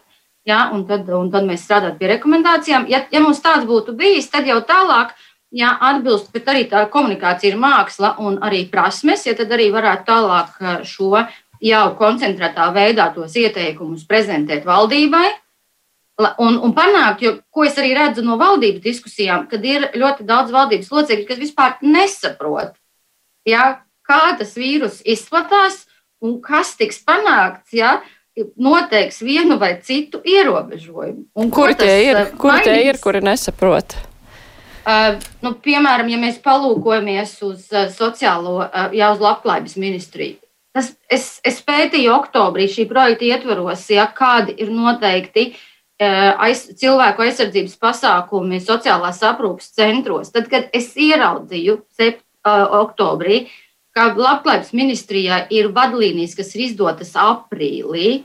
[0.49, 2.87] Ja, un, tad, un tad mēs strādājam pie rekomendācijām.
[2.89, 5.11] Ja, ja mums tāds būtu bijis, tad jau tālāk,
[5.53, 10.09] ja atbilst, bet arī tā komunikācija ir māksla un arī prasmes, ja tad arī varētu
[10.09, 10.57] tālāk
[10.89, 11.27] šo
[11.65, 15.27] jau koncentrētā veidā tos ieteikumus prezentēt valdībai.
[16.19, 20.51] Un, un panākt, jo, ko es arī redzu no valdības diskusijām, kad ir ļoti daudz
[20.51, 22.73] valdības locekļu, kas vispār nesaprot,
[23.47, 25.85] ja, kā tas vīrus izplatās
[26.25, 27.71] un kas tiks panākts.
[27.77, 28.01] Ja,
[28.57, 31.29] noteiks vienu vai citu ierobežojumu.
[31.39, 33.97] Un kuri tie ir, uh, kuri tie ir, kuri nesaprot?
[34.89, 40.39] Uh, nu, piemēram, ja mēs palūkojamies uz uh, sociālo, uh, jau uz labklājības ministriju,
[40.77, 45.51] tas es, es pētīju oktobrī šī projekta ietvaros, ja, kādi ir noteikti
[45.99, 50.29] aiz, cilvēku aizsardzības pasākumi sociālās aprūpas centros.
[50.31, 52.69] Tad, kad es ieraudzīju sept, uh,
[53.99, 58.23] ka labklājības ministrijā ir vadlīnijas, kas ir izdotas aprīlī,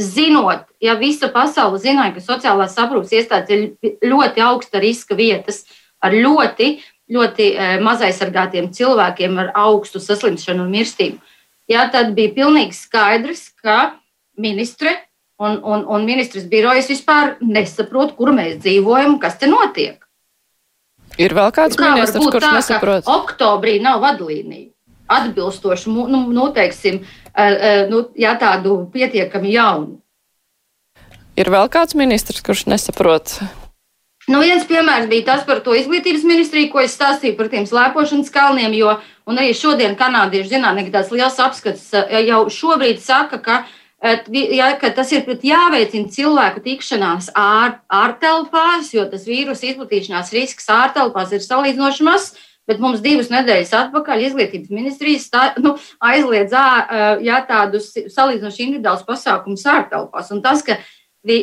[0.00, 5.62] zinot, ja visa pasaule zināja, ka sociālās aprūpas iestādes ir ļoti augsta riska vietas
[6.02, 6.70] ar ļoti,
[7.12, 11.20] ļoti eh, mazaizsargātiem cilvēkiem ar augstu saslimšanu un mirstību,
[11.70, 14.00] ja, tad bija pilnīgi skaidrs, ka
[14.40, 14.96] ministre
[15.38, 20.00] un, un, un ministrs birojas vispār nesaprot, kur mēs dzīvojam un kas te notiek.
[21.20, 23.06] Ir vēl kāds kā ministrs, kurš tā, nesaprot?
[23.06, 24.73] Oktobrī nav vadlīniju
[25.06, 27.02] atbilstošu, nu, nu teiksim,
[27.90, 30.00] nu, jā, tādu pietiekami jaunu.
[31.34, 33.40] Ir vēl kāds ministrs, kurš nesaprot.
[34.30, 38.30] Nu, viens piemērs bija tas par to izglītības ministriju, ko es stāstīju par tiem slēpošanas
[38.32, 38.94] kalniem, jo
[39.28, 41.90] arī šodien kanādiešu zinātnieki tāds liels apskats
[42.24, 43.58] jau šobrīd saka, ka,
[44.32, 51.36] ja, ka tas ir jāveicina cilvēku tikšanās ār, ārtelpās, jo tas vīrusu izplatīšanās risks ārtelpās
[51.36, 52.32] ir salīdzinoši mazs.
[52.64, 56.54] Bet mums divas nedēļas atpakaļ izglītības ministrijas tā, nu, aizliedz
[57.24, 60.30] jā, tādus salīdzinoši individuālus pasākumus ārtelpās.
[60.32, 60.78] Un tas, ka,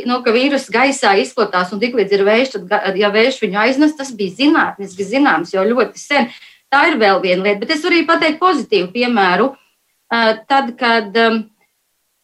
[0.10, 4.10] nu, ka vīrus gaisā izplatās un tiklīdz ir vējš, tad, ja vējš viņu aiznes, tas
[4.18, 6.30] bija zinātniski zināms jau ļoti sen.
[6.74, 9.52] Tā ir vēl viena lieta, bet es varu arī pateikt pozitīvu piemēru.
[10.50, 11.18] Tad, kad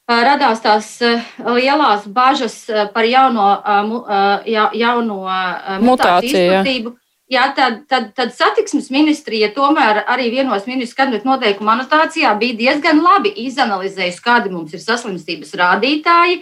[0.08, 0.94] radās tās
[1.38, 3.50] lielās bažas par jauno,
[4.48, 5.20] jauno
[5.86, 6.98] mutāciju izplatību.
[7.28, 13.02] Jā, tad, tad, tad satiksmes ministrija tomēr arī vienos ministru kabinetu noteikumu anotācijā bija diezgan
[13.04, 16.38] labi izanalizējusi, kādi mums ir saslimstības rādītāji,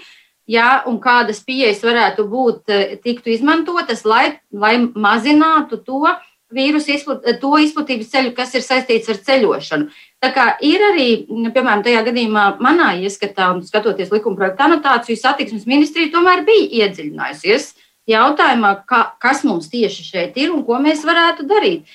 [0.46, 6.14] jā, un kādas pieejas varētu būt eh, tiktu izmantotas, lai, lai mazinātu to
[6.54, 9.90] vīrusu izplat, to izplatības ceļu, kas ir saistīts ar ceļošanu.
[10.22, 15.66] Tā kā ir arī, piemēram, tajā gadījumā manā ieskatā, un skatoties likuma projekta anotāciju, satiksmes
[15.66, 17.72] ministrija tomēr bija iedziļinājusies
[18.10, 21.86] jautājumā, ka, kas mums tieši šeit ir un ko mēs varētu darīt.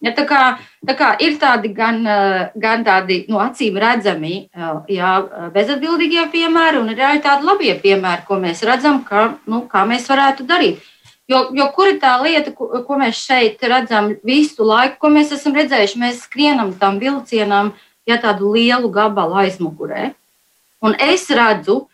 [0.00, 0.42] Ja, tā, kā,
[0.88, 1.98] tā kā ir tādi gan,
[2.56, 4.46] gan tādi nu, acīm redzami,
[4.88, 5.10] jā,
[5.52, 10.08] bezatbildīgie piemēri, un ir arī tādi labie piemēri, ko mēs redzam, ka, nu, kā mēs
[10.08, 10.80] varētu darīt.
[11.28, 15.36] Jo, jo kur ir tā lieta, ko, ko mēs šeit redzam visu laiku, ko mēs
[15.36, 16.00] esam redzējuši?
[16.00, 17.74] Mēs skrienam tam vilcienam,
[18.08, 20.14] ja tādu lielu gabalu aizmugurē.
[20.80, 21.84] Un es redzu,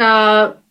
[0.00, 0.10] ka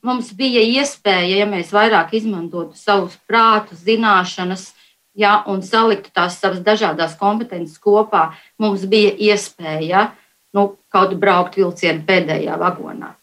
[0.06, 4.70] mums bija iespēja, ja mēs vairāk izmantotu savus prātus, zināšanas,
[5.18, 8.30] ja, un saliktu tās savas dažādas kompetences kopā,
[8.62, 10.10] mums bija iespēja
[10.56, 13.16] nu, kaut braukt vilcienu pēdējā vagonā.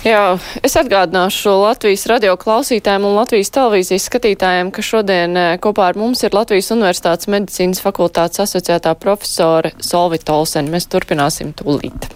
[0.00, 6.00] Jā, es atgādināšu Latvijas radio klausītājiem un Latvijas televīzijas skatītājiem, ka šodien eh, kopā ar
[6.00, 10.72] mums ir Latvijas Universitātes medicīnas fakultātes asociētā profesore Solvita Olsen.
[10.72, 12.08] Mēs turpināsim tūlīt.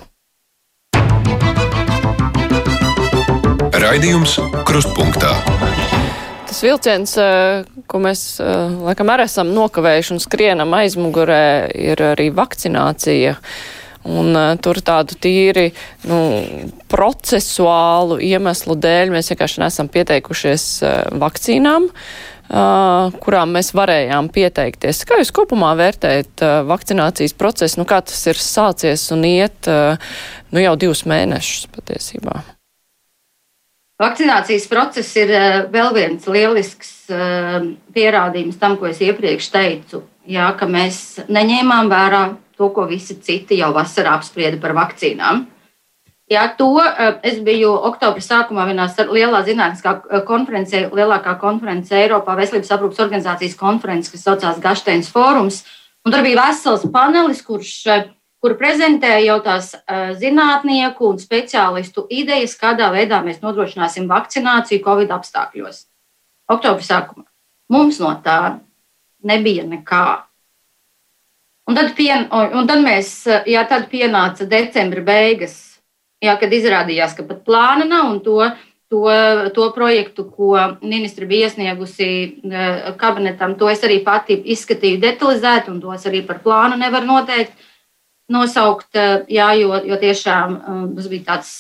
[3.85, 5.35] Raidījums Krustpunktā.
[6.49, 12.31] Tas vilciens, eh, ko mēs eh, laikam arī esam nokavējuši un skrienam aizmugurē, ir arī
[12.33, 13.35] vakcinācija.
[14.05, 15.70] Un uh, tur tādu tīri
[16.05, 16.18] nu,
[16.92, 25.07] procesuālu iemeslu dēļ mēs vienkārši nesam pieteikušies uh, vakcīnām, uh, kurām mēs varējām pieteikties.
[25.09, 27.81] Kā jūs kopumā vērtējat uh, vakcinācijas procesu?
[27.81, 29.97] Nu, kā tas ir sācies un iet uh,
[30.53, 32.42] nu, jau divus mēnešus patiesībā?
[34.02, 37.61] Vakcinācijas process ir uh, vēl viens lielisks uh,
[37.94, 40.02] pierādījums tam, ko es iepriekš teicu.
[40.26, 42.24] Jā, ka mēs neņēmām vērā
[42.57, 45.44] to, ko visi citi jau vasarā apsprieda par vakcīnām.
[46.33, 52.37] Jā, to eh, es biju oktobra sākumā vienā lielā zinātniskā eh, konferencē, lielākā konference Eiropā,
[52.38, 55.61] Veselības aprūpas organizācijas konference, kas saucās Gašteins fórums.
[56.04, 58.07] Un tur bija vesels panelis, kurš, eh,
[58.44, 59.70] kur prezentēja jau tās
[60.20, 65.78] zinātnieku un speciālistu idejas, kādā veidā mēs nodrošināsim vakcināciju Covid apstākļos.
[66.52, 67.24] Oktobra sākumā.
[67.72, 68.59] Mums no tā
[69.24, 70.04] nebija nekā.
[71.64, 73.14] Un tad, pien, un tad mēs,
[73.48, 75.57] jā, tad pienāca decembra beigas,
[76.20, 78.42] jā, kad izrādījās, ka pat plāna nav un to,
[78.92, 79.09] to,
[79.57, 80.52] to projektu, ko
[80.85, 82.09] ministra bija iesniegusi
[82.52, 87.57] eh, kabinetam, to es arī pati izskatīju detalizēti un tos arī par plānu nevar noteikt.
[88.32, 91.50] Nosaukt, eh, jā, jo, jo tiešām eh, tas bija tāds,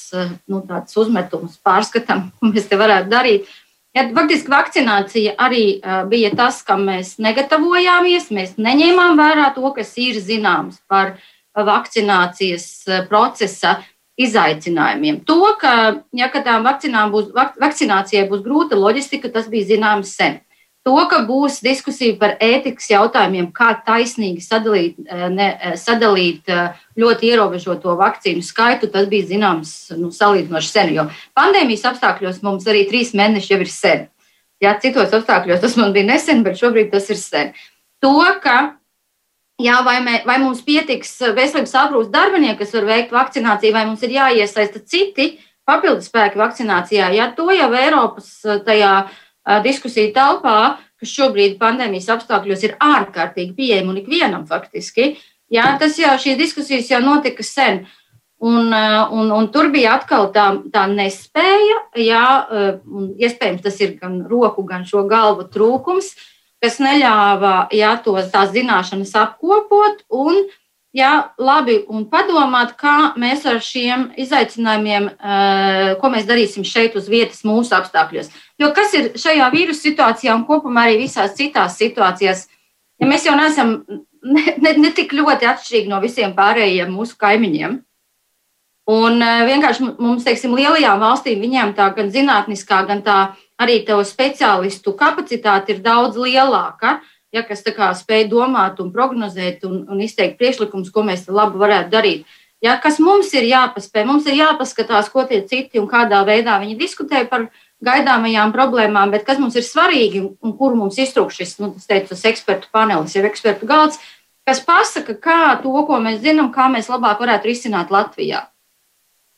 [0.48, 3.52] nu, tāds uzmetums pārskatam, ko mēs te varētu darīt.
[3.94, 8.24] Ja, faktiski vakcinācija arī uh, bija tas, kam mēs negatavojāmies.
[8.34, 11.12] Mēs neņēmām vērā to, kas ir zināms par
[11.54, 12.66] vakcinācijas
[13.06, 13.76] procesa
[14.18, 15.20] izaicinājumiem.
[15.26, 15.74] To, ka,
[16.10, 20.40] ja ka tām vakcinām būs, vakcinācijai būs grūta loģistika, tas bija zināms sen.
[20.84, 26.74] To, ka būs diskusija par ētikas jautājumiem, kā taisnīgi sadalīt, eh, ne, eh, sadalīt eh,
[27.00, 30.92] ļoti ierobežoto vakcīnu skaitu, tas bija zināms nu, salīdzinoši sen.
[30.92, 34.04] Jo pandēmijas apstākļos mums arī trīs mēneši jau ir sen.
[34.60, 37.56] Jā, citos apstākļos tas man bija nesen, bet šobrīd tas ir sen.
[38.04, 38.76] To, ka
[39.56, 44.04] jā, vai, mē, vai mums pietiks veselības aprūpas darbinieki, kas var veikt vakcināciju, vai mums
[44.04, 48.34] ir jāiesaista citi papildus spēki vakcinācijā, ja to jau Eiropas
[48.66, 49.20] tajā uh,
[49.64, 50.58] diskusiju telpā,
[51.00, 55.14] kas šobrīd pandēmijas apstākļos ir ārkārtīgi pieejama un ikvienam faktiski.
[55.52, 57.84] Jā, tas jau šīs diskusijas jau notika sen.
[58.44, 62.24] Un, un, un tur bija atkal tā, tā nespēja, jā,
[62.84, 66.10] un iespējams tas ir gan roku, gan šo galvu trūkums,
[66.60, 70.58] kas neļāva jā, to, tās zināšanas apkopot un uh,
[70.94, 77.08] jā, labi, un padomāt, kā mēs ar šiem izaicinājumiem, eh, ko mēs darīsim šeit uz
[77.10, 78.30] vietas mūsu apstākļos.
[78.58, 82.46] Jo kas ir šajā vīrusu situācijā un kopumā arī visās citās situācijās,
[83.00, 83.84] ja mēs jau neesam
[84.22, 87.82] ne, ne, ne tik ļoti atšķirīgi no visiem pārējiem mūsu kaimiņiem.
[88.86, 93.96] Un eh, vienkārši mums, teiksim, lielajām valstīm, viņiem tā gan zinātniskā, gan tā arī to
[94.04, 97.00] speciālistu kapacitāte ir daudz lielāka.
[97.00, 101.90] Uh, ja, kas spēj domāt un prognozēt un, un izteikt priekšlikumus, ko mēs labi varētu
[101.90, 102.40] darīt.
[102.64, 104.06] Ja, kas mums ir jāpaspēj?
[104.08, 107.50] Mums ir jāpaskatās, ko tie citi un kādā veidā viņi diskutē par
[107.84, 112.24] gaidāmajām problēmām, bet kas mums ir svarīgi un kur mums iztrūkst šis, nu, teicu, tas
[112.30, 114.00] ekspertu panelis, jau ekspertu galds,
[114.48, 118.46] kas pasaka, kā to, ko mēs zinām, kā mēs labāk varētu risināt Latvijā.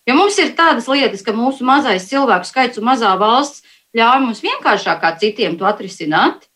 [0.06, 3.64] Jo mums ir tādas lietas, ka mūsu mazais cilvēku skaits un mazā valsts
[3.96, 6.46] ļauj mums vienkāršāk kā citiem to atrisināt.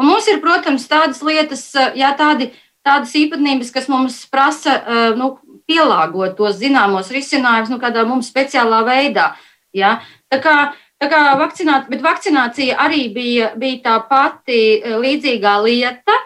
[0.00, 2.50] Un mums ir, protams, tādas lietas, eh, jā, tādi,
[2.84, 5.36] tādas īpatnības, kas mums prasa eh, nu,
[5.68, 9.32] pielāgot tos zināmos risinājumus nu, kādā mums speciālā veidā.
[9.74, 9.96] Jā.
[10.30, 10.56] Tā kā,
[11.00, 16.18] tā kā vakcināt, bet vakcinācija arī bija, bija tā pati eh, līdzīgā lieta,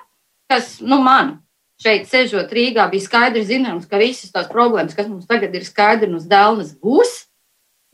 [0.48, 1.36] kas nu, man
[1.78, 6.08] šeit, sežot Rīgā, bija skaidri zināms, ka visas tās problēmas, kas mums tagad ir skaidri
[6.10, 7.28] un uz dēlnes, būs.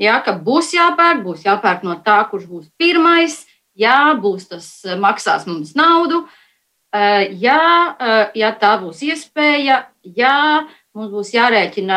[0.00, 4.94] Jā, ka būs jāpērk, būs jāpērk no tā, kurš būs pirmais Jā, būs tas eh,
[5.00, 6.24] maksās mums naudu.
[6.94, 7.60] Eh, jā,
[7.98, 10.36] eh, ja tā būs iespēja, jā,
[10.94, 11.96] mums būs jārēķina,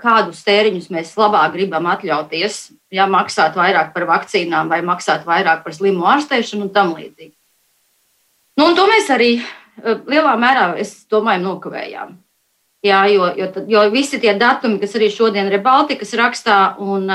[0.00, 2.70] kādus tēriņus mēs labāk gribam atļauties.
[2.90, 7.34] Ja maksāt vairāk par vakcīnām vai maksāt vairāk par slimu ārstēšanu un tam līdzīgi.
[8.56, 9.34] Nu, un to mēs arī
[9.84, 12.16] lielā mērā, es domāju, nokavējām.
[12.80, 17.12] Jā, jo, jo, jo visi tie datumi, kas arī šodien ir Baltikas rakstā, un,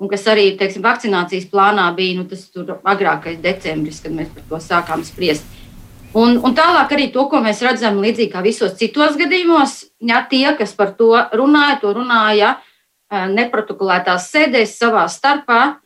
[0.00, 2.48] un kas arī teiksim, vakcinācijas plānā bija, nu, tas
[2.84, 5.46] agrākais decembris, kad mēs par to sākām spriest.
[6.16, 10.46] Un, un tālāk arī to, ko mēs redzam, līdzīgi kā visos citos gadījumos, ja tie,
[10.56, 12.54] kas par to runāja, to runāja
[13.10, 15.76] neprotokolētās sēdēs savā starpā.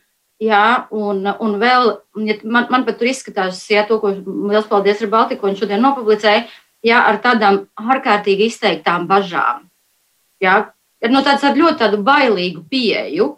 [0.41, 1.91] Jā, un, un vēl,
[2.25, 4.09] ja man, man pat tur izskatās, ja to, ko
[4.49, 6.47] liels paldies ar Baltiku, viņš šodien nopublicēja,
[6.81, 9.67] ja, ar tādām ārkārtīgi izteiktām bažām.
[10.41, 10.55] Ja,
[11.03, 13.35] ar no tādas ļoti tādu bailīgu pieeju.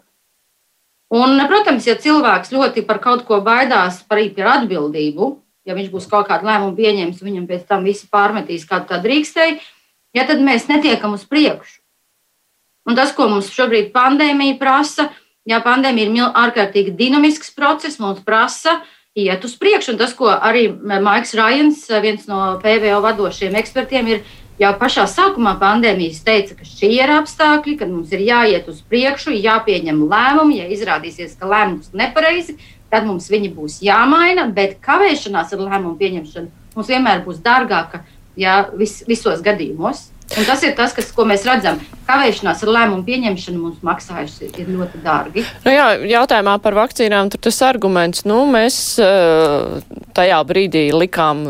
[1.12, 5.34] Un, protams, ja cilvēks ļoti par kaut ko baidās, par, par atbildību,
[5.68, 9.58] ja viņš būs kaut kādu lēmumu pieņēmis, viņam pēc tam visi pārmetīs, kā tā drīkstēja,
[10.16, 11.80] ja tad mēs netiekam uz priekšu.
[12.84, 15.08] Un tas, ko mums šobrīd pandēmija prasa,
[15.48, 18.82] ja pandēmija ir ārkārtīgi dinamisks process, mums prasa
[19.16, 19.94] iet uz priekšu.
[19.94, 24.24] Un tas, ko arī Maiks Rājans, viens no PVO vadošiem ekspertiem, ir
[24.60, 29.34] jau pašā sākumā pandēmijas teica, ka šie ir apstākļi, kad mums ir jāiet uz priekšu,
[29.36, 30.60] jāpieņem lēmumi.
[30.62, 32.58] Ja izrādīsies, ka lēmums nepareizi,
[32.92, 38.02] tad mums viņi būs jāmaina, bet kavēšanās ar lēmumu pieņemšanu mums vienmēr būs dārgāka
[38.38, 40.08] ja, vis, visos gadījumos.
[40.32, 41.78] Un tas ir tas, kas, ko mēs redzam.
[42.08, 45.44] Kavēšanās ar lēmumu pieņemšanu mums maksājusi ir ļoti dārgi.
[45.66, 49.84] Nu jā, jautājumā par vakcīnām tur tas arguments, nu, mēs eh,
[50.16, 51.44] tajā brīdī likām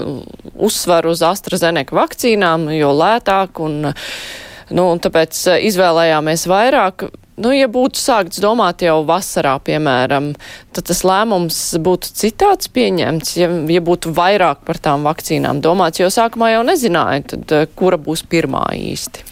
[0.54, 7.08] uzsvaru uz AstraZeneca vakcīnām, jo lētāk un, nu, un tāpēc eh, izvēlējāmies vairāk.
[7.34, 10.30] Nu, ja būtu sākts domāt jau vasarā, piemēram,
[10.74, 16.10] tad tas lēmums būtu citāds pieņemts, ja, ja būtu vairāk par tām vakcīnām domāts, jo
[16.14, 19.30] sākumā jau nezināja, tad eh, kura būs pirmā īsti.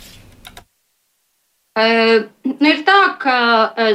[1.73, 3.37] Uh, nu ir tā, ka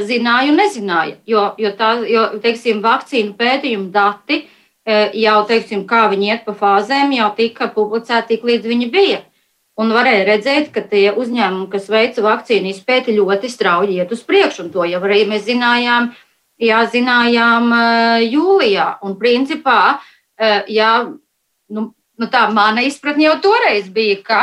[0.02, 6.08] zināja un nezināja, jo, jo, tā, jo teiksim, vakcīnu pētījumu dati uh, jau, teiksim, kā
[6.10, 9.20] viņi iet pa fāzēm, jau tika publicēti tik līdz viņi bija.
[9.78, 14.64] Un varēja redzēt, ka tie uzņēmumi, kas veica vakcīnu izpēti, ļoti strauji iet uz priekšu.
[14.64, 16.08] Un to jau arī mēs zinājām,
[16.58, 17.70] jā, zinājām
[18.24, 18.88] jūlijā.
[19.06, 20.00] Un principā,
[20.66, 20.92] jā,
[21.70, 24.40] nu, nu tā mana izpratne jau toreiz bija, ka,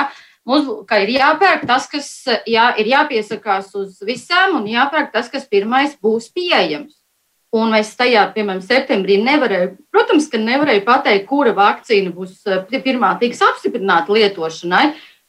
[0.47, 2.07] mums, ka ir jāpērk tas, kas
[2.47, 6.95] jā, ir jāpiesakās uz visām, un jāpērk tas, kas pirmais būs pieejams.
[7.55, 12.39] Un mēs tajā, piemēram, septembrī nevarējām, protams, ka nevarēju pateikt, kura vakcīna būs
[12.71, 14.85] pirmā tiks apstiprināta lietošanai.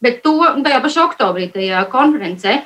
[0.06, 2.60] Bet to tajā pašā oktobrī, tajā konferencē,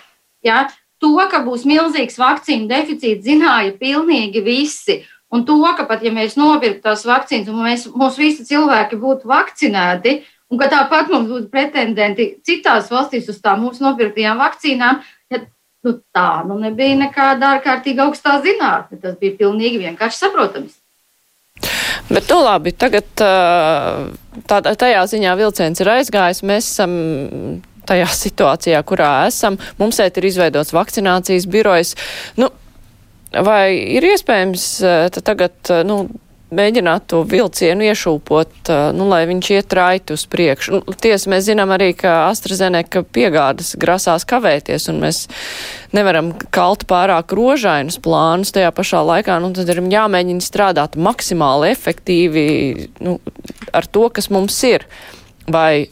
[0.45, 0.66] ja,
[1.01, 4.99] to, ka būs milzīgs vakcīnu deficīts, zināja pilnīgi visi.
[5.32, 9.30] Un to, ka pat ja mēs nopirktu tās vakcīnas, un mēs, mūsu visi cilvēki būtu
[9.30, 10.16] vakcinēti,
[10.51, 15.01] un ka tāpat mums būtu pretendenti citās valstīs uz tām mūsu nopirktajām vakcīnām,
[15.32, 15.43] ja,
[15.86, 19.01] nu, tā nu nebija nekāda ārkārtīgi augstā zinātne.
[19.01, 20.80] Tas bija pilnīgi vienkārši saprotams.
[22.11, 23.07] Bet, nu labi, tagad
[24.51, 26.43] tādā, tajā ziņā vilciens ir aizgājis.
[26.47, 26.95] Mēs esam
[27.91, 29.59] tajā situācijā, kurā esam.
[29.81, 31.95] Mums šeit ir izveidots vakcinācijas birojas.
[32.41, 32.51] Nu,
[33.31, 34.67] vai ir iespējams
[35.23, 35.55] tagad,
[35.87, 36.03] nu,
[36.55, 40.80] mēģināt to vilcienu iešūpot, nu, lai viņš iet raiti uz priekšu.
[40.86, 45.22] Nu, tiesa, mēs zinām arī, ka AstraZeneca piegādas grasās kavēties, un mēs
[45.96, 52.46] nevaram kalt pārāk rožainus plānus tajā pašā laikā, nu, tad ir jāmēģina strādāt maksimāli efektīvi
[53.07, 53.18] nu,
[53.76, 54.86] ar to, kas mums ir.
[55.51, 55.88] Vai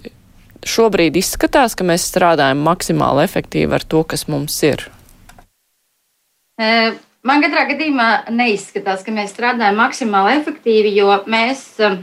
[0.68, 4.88] šobrīd izskatās, ka mēs strādājam maksimāli efektīvi ar to, kas mums ir?
[6.58, 6.72] E
[7.26, 11.96] Man katrā gadījumā neizskatās, ka mēs strādājam maksimāli efektīvi, jo mēs, um,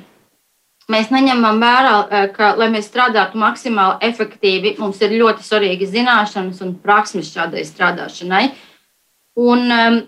[0.92, 6.60] mēs neņemam vērā, uh, ka, lai mēs strādātu maksimāli efektīvi, mums ir ļoti svarīgi zināšanas
[6.66, 8.50] un prasmes šādai strādāšanai.
[9.40, 10.02] Un, um,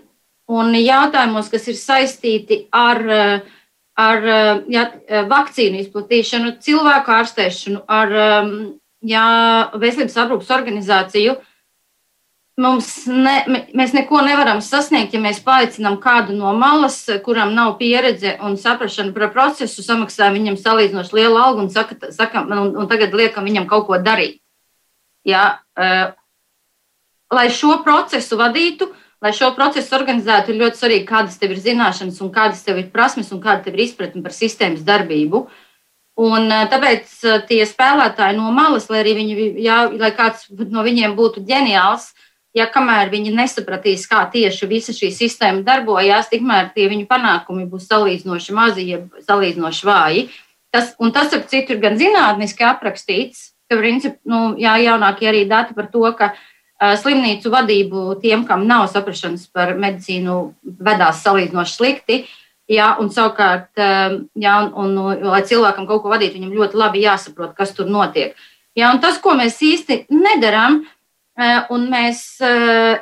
[0.60, 3.64] un jautājumos, kas ir saistīti ar, uh,
[3.96, 4.90] ar uh, jā,
[5.32, 8.56] vakcīnu izplatīšanu, cilvēku ārstēšanu, ar um,
[9.08, 9.28] jā,
[9.72, 11.40] veselības aprūpas organizāciju,
[12.58, 18.32] Mums ne, mēs neko nevaram sasniegt, ja mēs paaicinām kādu no malas, kuram nav pieredze
[18.42, 23.14] un saprāšana par procesu, samaksājam viņam salīdzinoši lielu algu un, saka, saka, un, un tagad
[23.14, 24.40] liekam viņam kaut ko darīt.
[25.28, 25.44] Ja,
[25.78, 26.10] uh,
[27.30, 28.90] lai šo procesu vadītu,
[29.22, 32.90] lai šo procesu organizētu, ir ļoti svarīgi, kādas tev ir zināšanas, un kādas tev ir
[32.90, 35.46] prasmes un kāda tev ir izpratne par sistēmas darbību.
[36.18, 40.82] Un, uh, tāpēc uh, tie spēlētāji no malas, lai arī viņi, jā, lai kāds no
[40.82, 42.24] viņiem būtu ģeniāls, uh,
[42.58, 47.88] ja kamēr viņi nesapratīs, kā tieši visa šī sistēma darbojās, tikmēr tie viņu panākumi būs
[47.90, 50.26] salīdzinoši mazi, jeb salīdzinoši vāji.
[50.74, 55.44] Tas, un tas, ap citu, ir gan zinātniski aprakstīts, ka princip, nu, jā, jaunākie arī
[55.48, 60.36] dati par to, ka uh, slimnīcu vadību tiem, kam nav saprašanas par medicīnu,
[60.84, 62.20] vedās salīdzinoši slikti.
[62.68, 67.04] Jā, un savukārt, uh, jā, un, un, lai cilvēkam kaut ko vadītu, viņam ļoti labi
[67.06, 68.36] jāsaprot, kas tur notiek.
[68.76, 70.82] Ja, un tas, ko mēs īsti nedarām,
[71.70, 72.22] un mēs,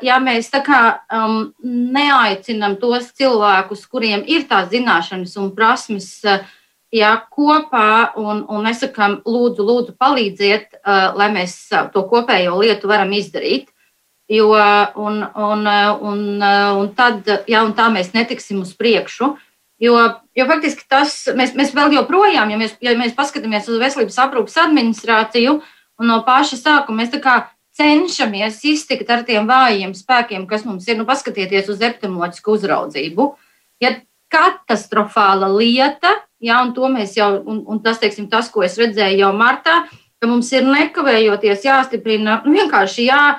[0.05, 6.11] ja mēs tā kā um, neaicinām tos cilvēkus, kuriem ir tās zināšanas un prasmes,
[6.93, 10.83] ja, kopā un, un nesakām, lūdzu, lūdzu, palīdziet,
[11.17, 11.57] lai mēs
[11.95, 13.73] to kopējo lietu varam izdarīt.
[14.29, 14.51] Jo,
[14.99, 15.67] un, un,
[16.03, 19.37] un, un tad, ja un tā mēs netiksim uz priekšu,
[19.77, 19.97] Jo,
[20.33, 24.57] jo faktiski tas, mēs, mēs vēl joprojām, ja mēs, ja mēs paskatāmies uz veselības aprūpas
[24.63, 25.59] administrāciju,
[26.01, 27.13] un no paša sākuma mēs
[27.77, 33.31] cenšamies iztikt ar tiem vājiem spēkiem, kas mums ir, nu, paskatieties uz epidemioloģisku uzraudzību.
[33.85, 33.93] Ja
[34.33, 36.73] katastrofāla lieta, ja, un
[37.15, 39.85] jau, un, un tas, teiksim, tas, ko es redzēju jau martā,
[40.19, 43.37] ka mums ir nekavējoties jāstiprina, nu, vienkārši jā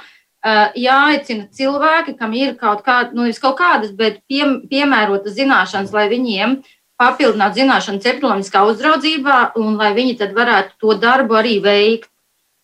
[0.78, 6.62] jāaicina cilvēki, kam ir kaut, kā, nu, kaut kādas, bet pie, piemērotas zināšanas, lai viņiem
[6.98, 12.10] papildinātu zināšanas epidemioloģiskā uzraudzībā, un lai viņi tad varētu to darbu arī veikt.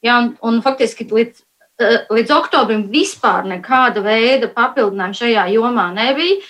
[0.03, 1.43] Ja, un, un faktiski līdz,
[1.81, 6.41] līdz oktobrim vispār nekāda veida papildinājumu šajā jomā nebija.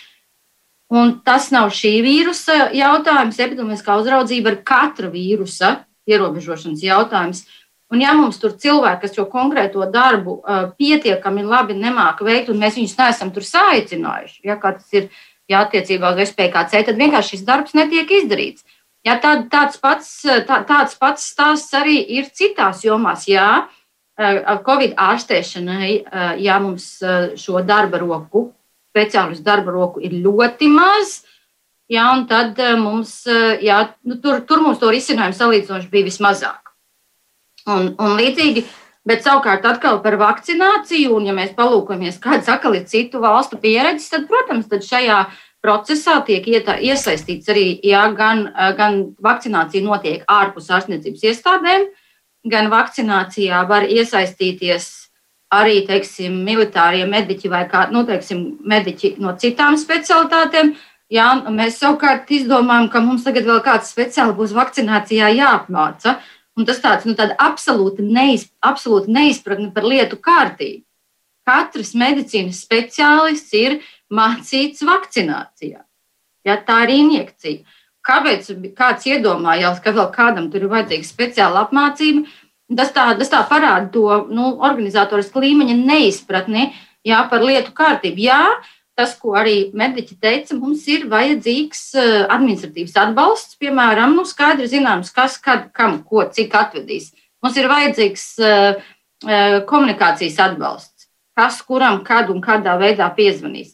[0.93, 3.39] Un tas nav šī vīrusa jautājums.
[3.39, 7.45] Epidemioloģiskā uzraudzība ir katra vīrusa ierobežošanas jautājums.
[7.93, 12.61] Un, ja mums tur cilvēki, kas šo konkrēto darbu uh, pietiekami labi nemāca veikt, un
[12.61, 15.11] mēs viņus neesam tur saicinājuši, ja tas ir
[15.49, 18.65] ja, attiecībā uz SPKC, tad vienkārši šis darbs netiek izdarīts.
[19.05, 23.27] Ja, tā, tāds, pats, tā, tāds pats stāsts arī ir citās jomās.
[23.29, 23.67] Jā,
[24.17, 25.87] Covid ārstēšanai,
[26.43, 26.99] ja mums
[27.39, 28.51] šo darba roku,
[28.93, 31.23] speciālistu darba roku ir ļoti maz,
[31.89, 33.23] jā, tad mums,
[33.63, 36.73] jā, nu, tur, tur mums to risinājumu salīdzinoši bija vismazāk.
[37.63, 38.65] Un, un līdzīgi,
[39.07, 44.11] bet savukārt atkal par vakcināciju, un ja mēs palūkojamies, kādas atkal ir citu valstu pieredzes,
[44.13, 45.23] tad, protams, tad šajā
[45.63, 48.45] procesā tiek ieta, iesaistīts arī, ja gan,
[48.77, 51.87] gan vakcinācija notiek ārpus ārstniecības iestādēm,
[52.43, 54.89] gan vakcinācijā var iesaistīties
[55.53, 60.73] arī, teiksim, militārie mediķi vai kā, nu, teiksim, mediķi no citām specialitātēm.
[61.13, 66.17] Jā, mēs savukārt izdomājam, ka mums tagad vēl kāds speciāli būs vakcinācijā jāapmāca.
[66.57, 70.83] Un tas tāds nu, absolūti, neiz, absolūti neizpratne par lietu kārtību.
[71.43, 73.79] Katrs medicīnas speciālists ir
[74.13, 75.81] mācīts vakcinācijā.
[76.47, 77.63] Ja, tā ir injekcija.
[78.03, 82.27] Kāpēc kāds iedomājās, ka vēl kādam tur ir vajadzīga speciāla apmācība?
[82.73, 86.71] Tas tā, tas tā parāda to nu, organizatorisku līmeņa neizpratni
[87.07, 88.23] jā, par lietu kārtību.
[88.23, 88.41] Jā,
[88.97, 95.13] tas, ko arī mediķi teica, mums ir vajadzīgs eh, administratīvs atbalsts, piemēram, nu, skaidri zināms,
[95.15, 97.11] kas, kad, kam, ko, cik atvedīs.
[97.43, 98.83] Mums ir vajadzīgs eh,
[99.27, 103.73] eh, komunikācijas atbalsts, kas, kuram, kad un kādā veidā piezvanīs.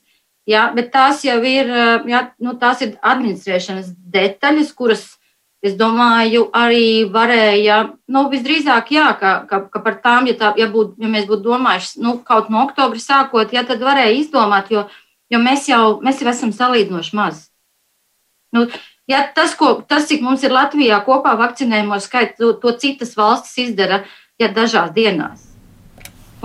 [0.49, 1.69] Ja, bet tās jau ir,
[2.09, 5.03] ja, nu, tās ir administrēšanas detaļas, kuras,
[5.61, 10.69] es domāju, arī varēja, nu, visdrīzāk, jā, ka, ka, ka par tām, ja, tā, ja,
[10.71, 14.87] būt, ja mēs būtu domājuši, nu, kaut no oktobra sākot, ja tad varēja izdomāt, jo,
[15.29, 17.43] jo mēs jau, mēs jau esam salīdzinoši maz.
[18.55, 18.65] Nu,
[19.11, 23.67] ja tas, ko, tas, cik mums ir Latvijā kopā vakcinējumu skaits, to, to citas valstis
[23.67, 24.01] izdara
[24.41, 25.48] ja, dažās dienās.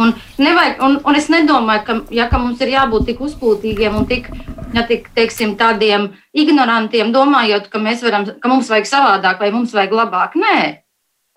[0.00, 4.08] Un, nevajag, un, un es nedomāju, ka, ja, ka mums ir jābūt tik uzpūtīgiem un
[4.10, 4.30] tik,
[4.74, 9.94] ja, tik teiksim, tādiem ignorantiem, domājot, ka, varam, ka mums vajag savādāk vai mums vajag
[9.94, 10.34] labāk.
[10.34, 10.56] Nē,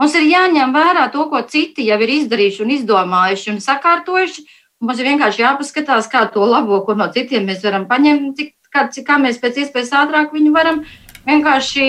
[0.02, 4.48] mums ir jāņem vērā to, ko citi jau ir izdarījuši un izdomājuši un sakārtojuši,
[4.78, 8.84] Mums ir vienkārši jāpaskatās, kā to labo, ko no citiem mēs varam paņemt, cik, kā,
[8.94, 10.84] cik, kā mēs pēc iespējas ātrāk viņu varam
[11.26, 11.88] vienkārši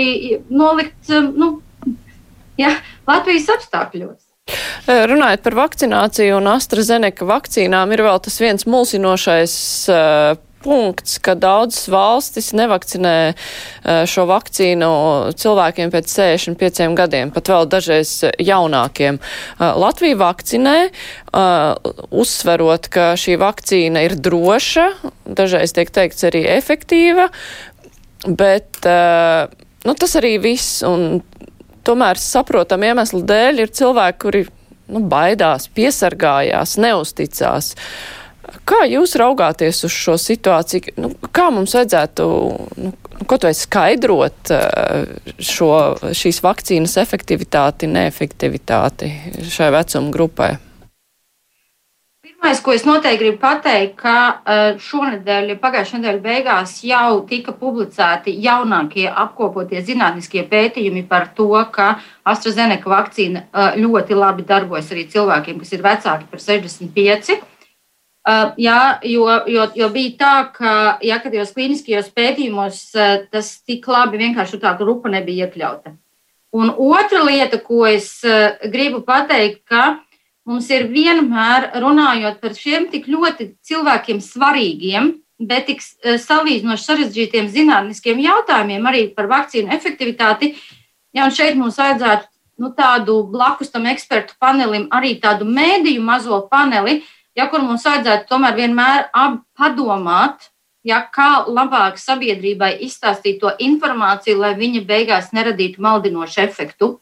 [0.48, 1.50] nolikt nu,
[2.56, 2.72] ja,
[3.08, 4.22] Latvijas apstākļos.
[4.88, 9.56] Runājot par vakcināciju un AstraZeneca vakcīnām, ir vēl tas viens mulsinošais
[9.92, 13.14] uh, punkts, ka daudzas valstis nevakcinē
[14.10, 14.90] šo vakcīnu
[15.38, 19.20] cilvēkiem pēc 65 gadiem, pat vēl dažreiz jaunākiem.
[19.58, 20.76] Latvija vakcinē,
[22.10, 24.88] uzsverot, ka šī vakcīna ir droša,
[25.24, 27.28] dažreiz tiek teikts arī efektīva,
[28.26, 30.82] bet nu, tas arī viss.
[30.86, 31.20] Un
[31.88, 34.44] tomēr saprotam iemeslu dēļ ir cilvēki, kuri
[34.92, 37.74] nu, baidās, piesargājās, neusticās.
[38.68, 40.94] Kā jūs raugāties uz šo situāciju?
[41.00, 42.28] Nu, kā mums vajadzētu,
[42.80, 42.92] nu,
[43.28, 45.72] tu esi skaidrot eh, šo,
[46.16, 49.12] šīs vakcīnas efektivitāti, neefektivitāti
[49.52, 50.54] šai vecuma grupai?
[52.38, 54.12] Pirmais, ko es noteikti gribu pateikt, ka
[54.46, 61.96] eh, šonadēļ, pagājušā nedēļa beigās jau tika publicēti jaunākie apkopotie zinātniskie pētījumi par to, ka
[62.22, 67.40] AstraZeneca vakcīna eh, ļoti labi darbojas arī cilvēkiem, kas ir vecāki par 65
[68.28, 72.80] Uh, jā, jo, jo, jo bija tā, ka, ja tajos klīniskajos pētījumos
[73.32, 75.94] tas tik labi vienkārši tā grupa nebija iekļauta.
[76.52, 78.10] Un otra lieta, ko es
[78.68, 80.02] gribu pateikt, ka
[80.48, 85.84] mums ir vienmēr runājot par šiem tik ļoti cilvēkiem svarīgiem, bet tik
[86.24, 90.56] salīdzinoši sarežģītiem zinātniskiem jautājumiem, arī par vakcīnu efektivitāti.
[91.14, 92.26] Ja, šeit mums vajadzētu
[92.58, 97.02] nu, tādu blakus tam ekspertu panelim, arī tādu mēdīju mazo paneli,
[97.38, 99.08] ja, kur mums vajadzētu tomēr vienmēr
[99.58, 100.50] padomāt,
[100.86, 106.96] ja, kā labāk sabiedrībai izstāstīt to informāciju, lai viņa beigās neradītu maldinošu efektu.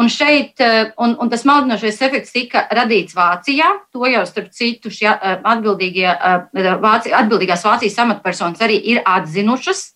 [0.00, 3.68] Un, šeit, eh, un, un tas maldinošais efekts tika radīts Vācijā.
[3.92, 9.90] To jau, starp citu, šie eh, eh, Vācija, atbildīgās Vācijas amatpersonas arī ir atzinušas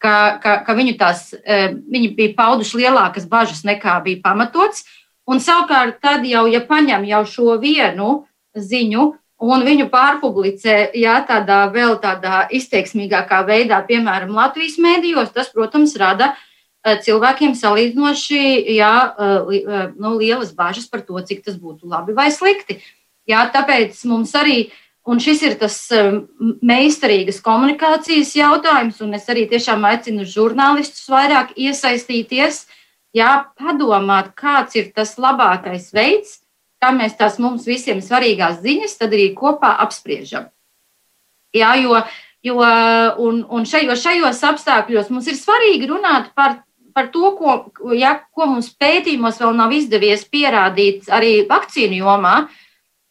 [0.00, 4.86] ka, ka, ka viņu tās, viņi bija pauduši lielākas bažas nekā bija pamatots.
[5.28, 8.24] Un savukārt, tad jau, ja paņem jau šo vienu
[8.56, 9.04] ziņu
[9.40, 16.32] un viņu pārpublicē, jā, tādā vēl tādā izteiksmīgākā veidā, piemēram, Latvijas mēdījos, tas, protams, rada
[16.32, 16.36] e,
[16.84, 18.42] cilvēkiem salīdzinoši
[18.76, 22.80] jā, e, nu, lielas bažas par to, cik tas būtu labi vai slikti.
[23.28, 24.70] Jā, tāpēc mums arī
[25.20, 25.76] šis ir tas
[26.62, 32.66] meistarīgas komunikācijas jautājums, un es arī tiešām aicinu žurnālistus vairāk iesaistīties,
[33.16, 36.38] jā, padomāt, kāds ir tas labākais veids,
[36.80, 40.48] kā mēs tās mums visiem svarīgās ziņas tad arī kopā apspriežam.
[41.56, 41.98] Jā, jo,
[42.46, 42.60] jo
[43.26, 46.60] un, un šajos, šajos apstākļos mums ir svarīgi runāt par,
[46.94, 47.56] par to, ko,
[47.96, 52.34] ja, ko mums pētījumos vēl nav izdevies pierādīt arī vakcīnu jomā,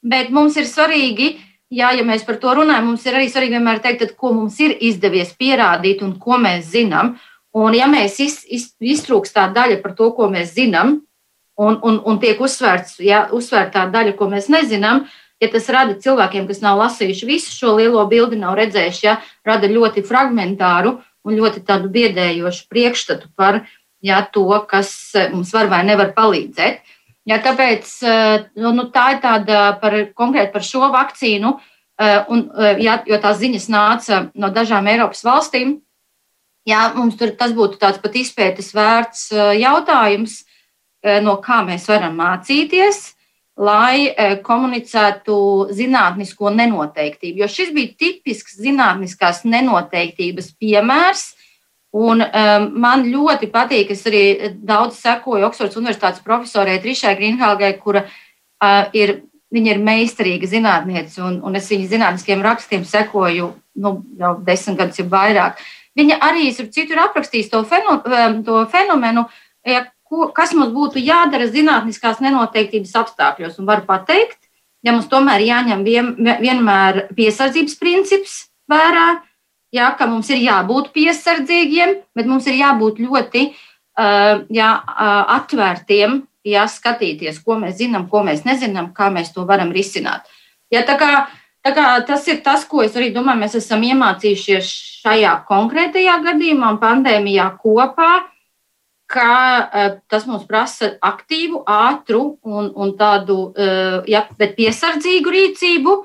[0.03, 1.35] bet mums ir svarīgi
[1.69, 4.55] Jā, ja mēs par to runājam, mums ir arī svarīgi vienmēr teikt, tad, ko mums
[4.65, 7.11] ir izdevies pierādīt un ko mēs zinām.
[7.53, 10.95] Un, ja mēs iz, iz, iztrūkst tā daļa par to, ko mēs zinām,
[11.61, 15.03] un, un, un tiek uzsvērts, ja, uzsvērt tā daļa, ko mēs nezinām,
[15.41, 19.69] ja tas rada cilvēkiem, kas nav lasījuši visu šo lielo bildi, nav redzējuši, ja, rada
[19.69, 20.97] ļoti fragmentāru
[21.29, 23.61] un ļoti tādu biedējošu priekšstatu par
[24.01, 24.91] ja, to, kas
[25.33, 26.81] mums var vai nevar palīdzēt.
[27.29, 31.51] Ja, tāpēc eh, nu, tā ir tāda par, konkrēti par šo vakcīnu,
[32.01, 35.77] eh, un, eh, ja, jo tās ziņas nāca no dažām Eiropas valstīm.
[36.67, 40.43] Jā, mums tur tas būtu tāds pat izpētes vērts jautājums,
[41.23, 42.99] no kā mēs varam mācīties,
[43.59, 44.07] lai
[44.45, 45.35] komunicētu
[45.75, 47.41] zinātnisko nenoteiktību.
[47.41, 51.25] Jo šis bija tipisks zinātniskās nenoteiktības piemērs,
[51.89, 58.03] Un, um, man ļoti patīk, es arī daudz sekoju Oksfords Universitātes profesorai Trišai Grīnhāgai, kura
[58.05, 63.49] uh, ir, viņa ir meistarīga zinātniece, un, un es viņas zinātniskiem rakstiem sekoju
[63.81, 65.63] nu, jau desmit gadus, jau vairāk.
[65.97, 67.97] Viņa arī ir citur aprakstījis to, feno,
[68.45, 69.25] to fenomenu,
[69.65, 73.59] ja, ko, kas mums būtu jādara zinātniskās nenoteiktības apstākļos.
[73.61, 74.39] Un varu pateikt,
[74.85, 78.37] ja mums tomēr jāņem vien, vienmēr piesardzības princips
[78.69, 79.21] vērā,
[79.75, 86.23] jā, ka mums ir jābūt piesardzīgiem, bet mums ir jābūt ļoti uh, jā, uh, atvērtiem,
[86.47, 90.25] jā, skatīties, ko mēs zinām, ko mēs nezinām, kā mēs to varam risināt.
[90.73, 91.11] Ja, tā kā,
[91.65, 96.75] tā kā tas ir tas, ko es arī domāju, mēs esam iemācījušies šajā konkrētajā gadījumā,
[96.81, 98.11] pandēmijā kopā,
[99.09, 105.99] ka uh, tas mums prasa aktīvu, ātru un, un tādu, uh, jā, bet piesardzīgu rīcību,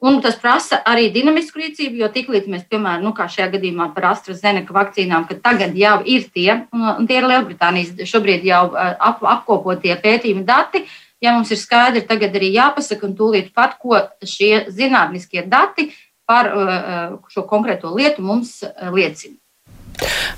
[0.00, 4.72] Un tas prasa arī dinamisku rīcību, jo tiklīdz mēs, piemēram, nu, šajā gadījumā par AstraZeneca
[4.72, 10.46] vakcīnām, ka tagad jau ir tie, un tie ir Lielbritānijas šobrīd jau ap, apkopotie pētījumi
[10.48, 10.86] dati,
[11.20, 15.90] ja mums ir skaidri tagad arī jāpasaka un tūlīt pat, ko šie zinātniskie dati
[16.24, 16.48] par
[17.28, 19.36] šo konkrēto lietu mums liecina.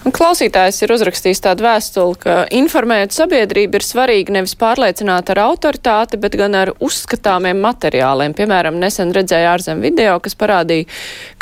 [0.02, 6.36] Klausītājs ir uzrakstījis tādu vēstuli, ka informēt sabiedrību ir svarīgi nevis pārliecināt ar autoritāti, bet
[6.38, 8.34] gan ar uzskatāmiem materiāliem.
[8.38, 10.88] Piemēram, nesen redzēju ārzem video, kas parādīja,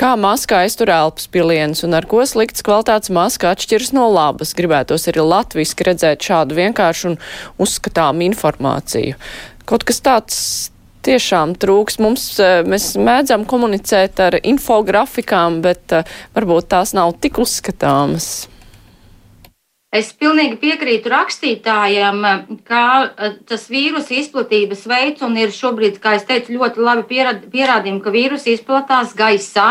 [0.00, 4.52] kā maskā aiztur elpas piliens un ar ko slikts kvalitātes maska atšķiras no labas.
[4.58, 7.16] Gribētos arī latviski redzēt šādu vienkāršu un
[7.62, 9.16] uzskatām informāciju.
[9.70, 10.38] Kaut kas tāds
[11.10, 11.98] tiešām trūks.
[12.02, 18.48] Mums, eh, mēs mēdzam komunicēt ar infografikām, bet eh, varbūt tās nav tik uzskatāmas.
[19.90, 22.22] Es pilnīgi piekrītu rakstītājam,
[22.68, 28.02] ka eh, tas vīrusu izplatības veids un ir šobrīd, kā es teicu, ļoti labi pierādījumi,
[28.04, 29.70] ka vīrusu izplatās gaisā,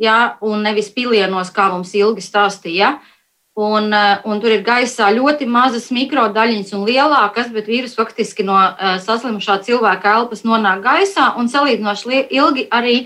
[0.00, 2.94] ja, un nevis pilienos, kā mums ilgi stāstīja.
[2.94, 3.13] Ja.
[3.54, 8.56] Un, eh, un tur ir gaisā ļoti mazas mikrodaļiņas un lielākas, bet vīrus faktiski no
[8.58, 12.96] uh, saslimušā cilvēka elpas nonāk gaisā un salīdzinoši ilgi arī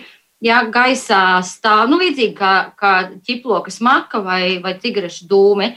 [0.41, 2.95] ja, gaisā stāv, nu, līdzīgi kā, kā
[3.27, 5.75] ķiploka smaka vai, vai cigarešu dūmi.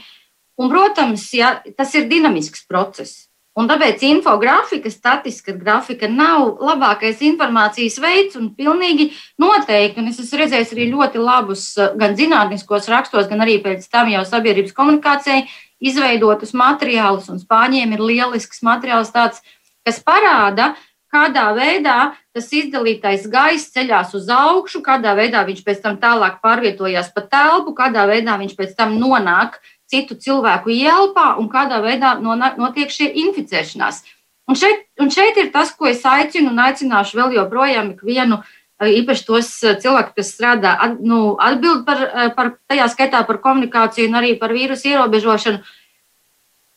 [0.56, 3.26] Un, protams, ja, tas ir dinamisks process.
[3.52, 9.10] Un tāpēc infografika, statistiska grafika nav labākais informācijas veids un pilnīgi
[9.42, 10.00] noteikti.
[10.00, 11.66] Un es esmu redzējis arī ļoti labus
[12.00, 15.44] gan zinātniskos rakstos, gan arī pēc tam jau sabiedrības komunikācijai
[15.84, 17.28] izveidotus materiālus.
[17.28, 19.44] Un spāņiem ir lielisks materiāls tāds,
[19.84, 20.72] kas parāda,
[21.12, 21.98] kādā veidā
[22.32, 27.76] tas izdalītais gaiss ceļās uz augšu, kādā veidā viņš pēc tam tālāk pārvietojās pa telpu,
[27.76, 29.60] kādā veidā viņš pēc tam nonāk
[29.92, 34.02] citu cilvēku ielpā un kādā veidā notiek šī inficēšanās.
[34.50, 38.40] Un šeit, un šeit ir tas, ko es aicinu un aicināšu vēl joprojām ikvienu,
[38.82, 42.02] īpaši tos cilvēkus, kas strādā, nu, atbild par,
[42.36, 45.62] par tajā skaitā par komunikāciju un arī par vīrusu ierobežošanu.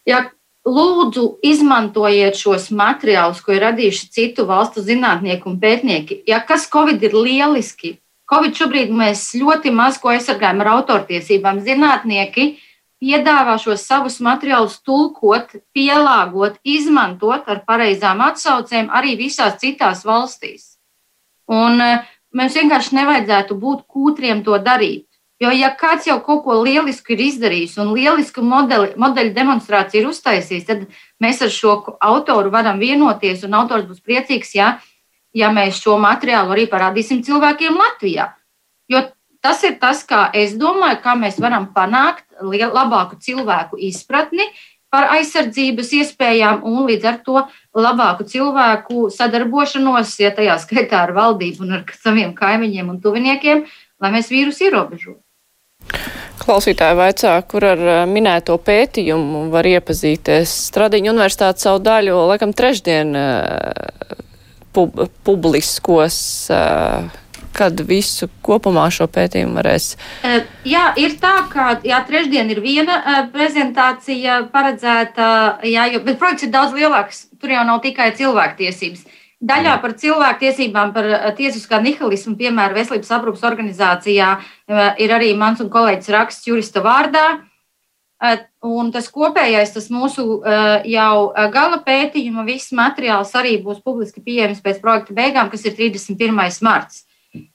[0.06, 0.28] Ja
[0.66, 6.22] lūdzu, izmantojiet šos materiālus, ko ir radījuši citu valstu zinātnieki un pētnieki.
[6.30, 7.96] Ja kas Covid ir lieliski,
[8.30, 11.62] Covid šobrīd mēs ļoti maz ko aizsargājam ar autortiesībām.
[11.66, 12.56] Zinātnieki
[13.04, 20.76] piedāvā šos savus materiālus tulkot, pielāgot, izmantot ar pareizām atsaucēm arī visās citās valstīs.
[21.52, 25.06] Un eh, mums vienkārši nevajadzētu būt kūtriem to darīt.
[25.44, 30.08] Jo, ja kāds jau kaut ko lielisku ir izdarījis un lielisku modeli, modeļu demonstrāciju ir
[30.14, 30.86] uztaisījis, tad
[31.20, 34.70] mēs ar šo autoru varam vienoties, un autors būs priecīgs, ja,
[35.36, 38.30] ja mēs šo materiālu arī parādīsim cilvēkiem Latvijā.
[38.88, 39.04] Jo
[39.46, 44.48] Tas ir tas, kā es domāju, kā mēs varam panākt labāku cilvēku izpratni
[44.90, 47.44] par aizsardzības iespējām un līdz ar to
[47.78, 53.62] labāku cilvēku sadarbošanos, ja tajā skaitā ar valdību un ar saviem kaimiņiem un tuviniekiem,
[54.02, 55.22] lai mēs vīrusu ierobežotu.
[56.42, 60.56] Klausītāji vaicā, kur ar eh, minēto pētījumu var iepazīties.
[60.72, 64.26] Stradiņa universitāte savu daļu, laikam, trešdien eh,
[64.74, 66.18] pub publiskos.
[66.50, 67.25] Uh,
[67.56, 69.90] kad visu kopumā šo pētījumu varēs?
[70.68, 75.28] Jā, ir tā, ka jā, trešdien ir viena prezentācija paredzēta,
[75.66, 77.26] jā, jo, bet projekts ir daudz lielāks.
[77.40, 79.06] Tur jau nav tikai cilvēktiesības.
[79.46, 84.30] Daļā par cilvēktiesībām, par tiesiskā nihilismu, piemēram, Veselības aprūpas organizācijā
[85.04, 87.26] ir arī mans un kolēģis raksts jurista vārdā.
[88.66, 90.40] Un tas kopējais, tas mūsu
[90.90, 91.18] jau
[91.54, 96.40] gala pētījuma, viss materiāls arī būs publiski pieejams pēc projekta beigām, kas ir 31.
[96.66, 97.04] marts.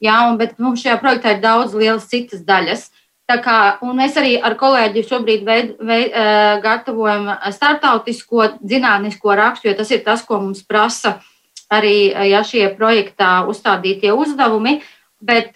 [0.02, 2.88] Jā, un, bet mums šajā projektā ir daudz lielas citas daļas.
[3.30, 6.14] Kā, mēs arī ar kolēģi šobrīd veid, veid,
[6.64, 11.20] gatavojam startautisko zinātnisko rakstu, jo tas ir tas, ko mums prasa
[11.70, 14.80] arī ja šie projektā uzstādītie uzdevumi.
[15.20, 15.52] Bet,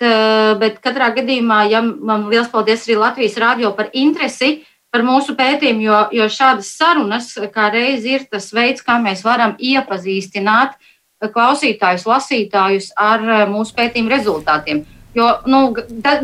[0.61, 4.59] bet katrā gadījumā, ja man liels paldies arī Latvijas rādio par interesi
[4.93, 9.57] par mūsu pētījumu, jo, jo šādas sarunas kā reiz ir tas veids, kā mēs varam
[9.59, 10.94] iepazīstināt uh,
[11.33, 14.85] klausītājus, lasītājus ar eh, mūsu pētījuma rezultātiem.
[15.15, 15.69] Jo nu,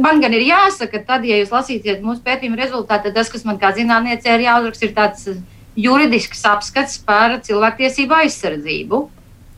[0.02, 3.60] man gan ir jāsaka, tad, ja jūs lasīsiet mūsu pētījuma rezultātu, tad tas, kas man
[3.60, 5.38] kā zinātniecei ir jāuzraksta, ir tāds eh,
[5.78, 9.04] juridisks apskats par cilvēktiesību aizsardzību.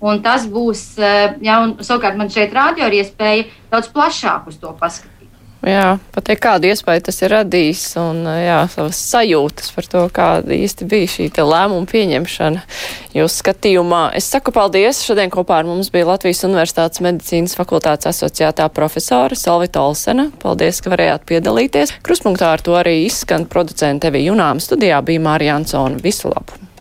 [0.03, 4.75] Un tas būs, eh, ja savukārt man šeit rādio ir iespēja daudz plašāk uz to
[4.79, 5.12] paskatīties.
[5.63, 10.89] Jā, pateikt, kādu iespēju tas ir radījis un jā, savas sajūtas par to, kāda īsti
[10.91, 12.65] bija šī lēmuma pieņemšana
[13.15, 14.01] jūsu skatījumā.
[14.19, 15.05] Es saku paldies.
[15.07, 20.33] Šodien kopā ar mums bija Latvijas Universitātes medicīnas fakultātes asociētā profesora Salvita Olsena.
[20.43, 21.95] Paldies, ka varējāt piedalīties.
[22.03, 24.59] Kruspunktā ar to arī izskan producente Evi Junām.
[24.59, 26.03] Studijā bija Mārija Ansona.
[26.03, 26.72] Visu labu!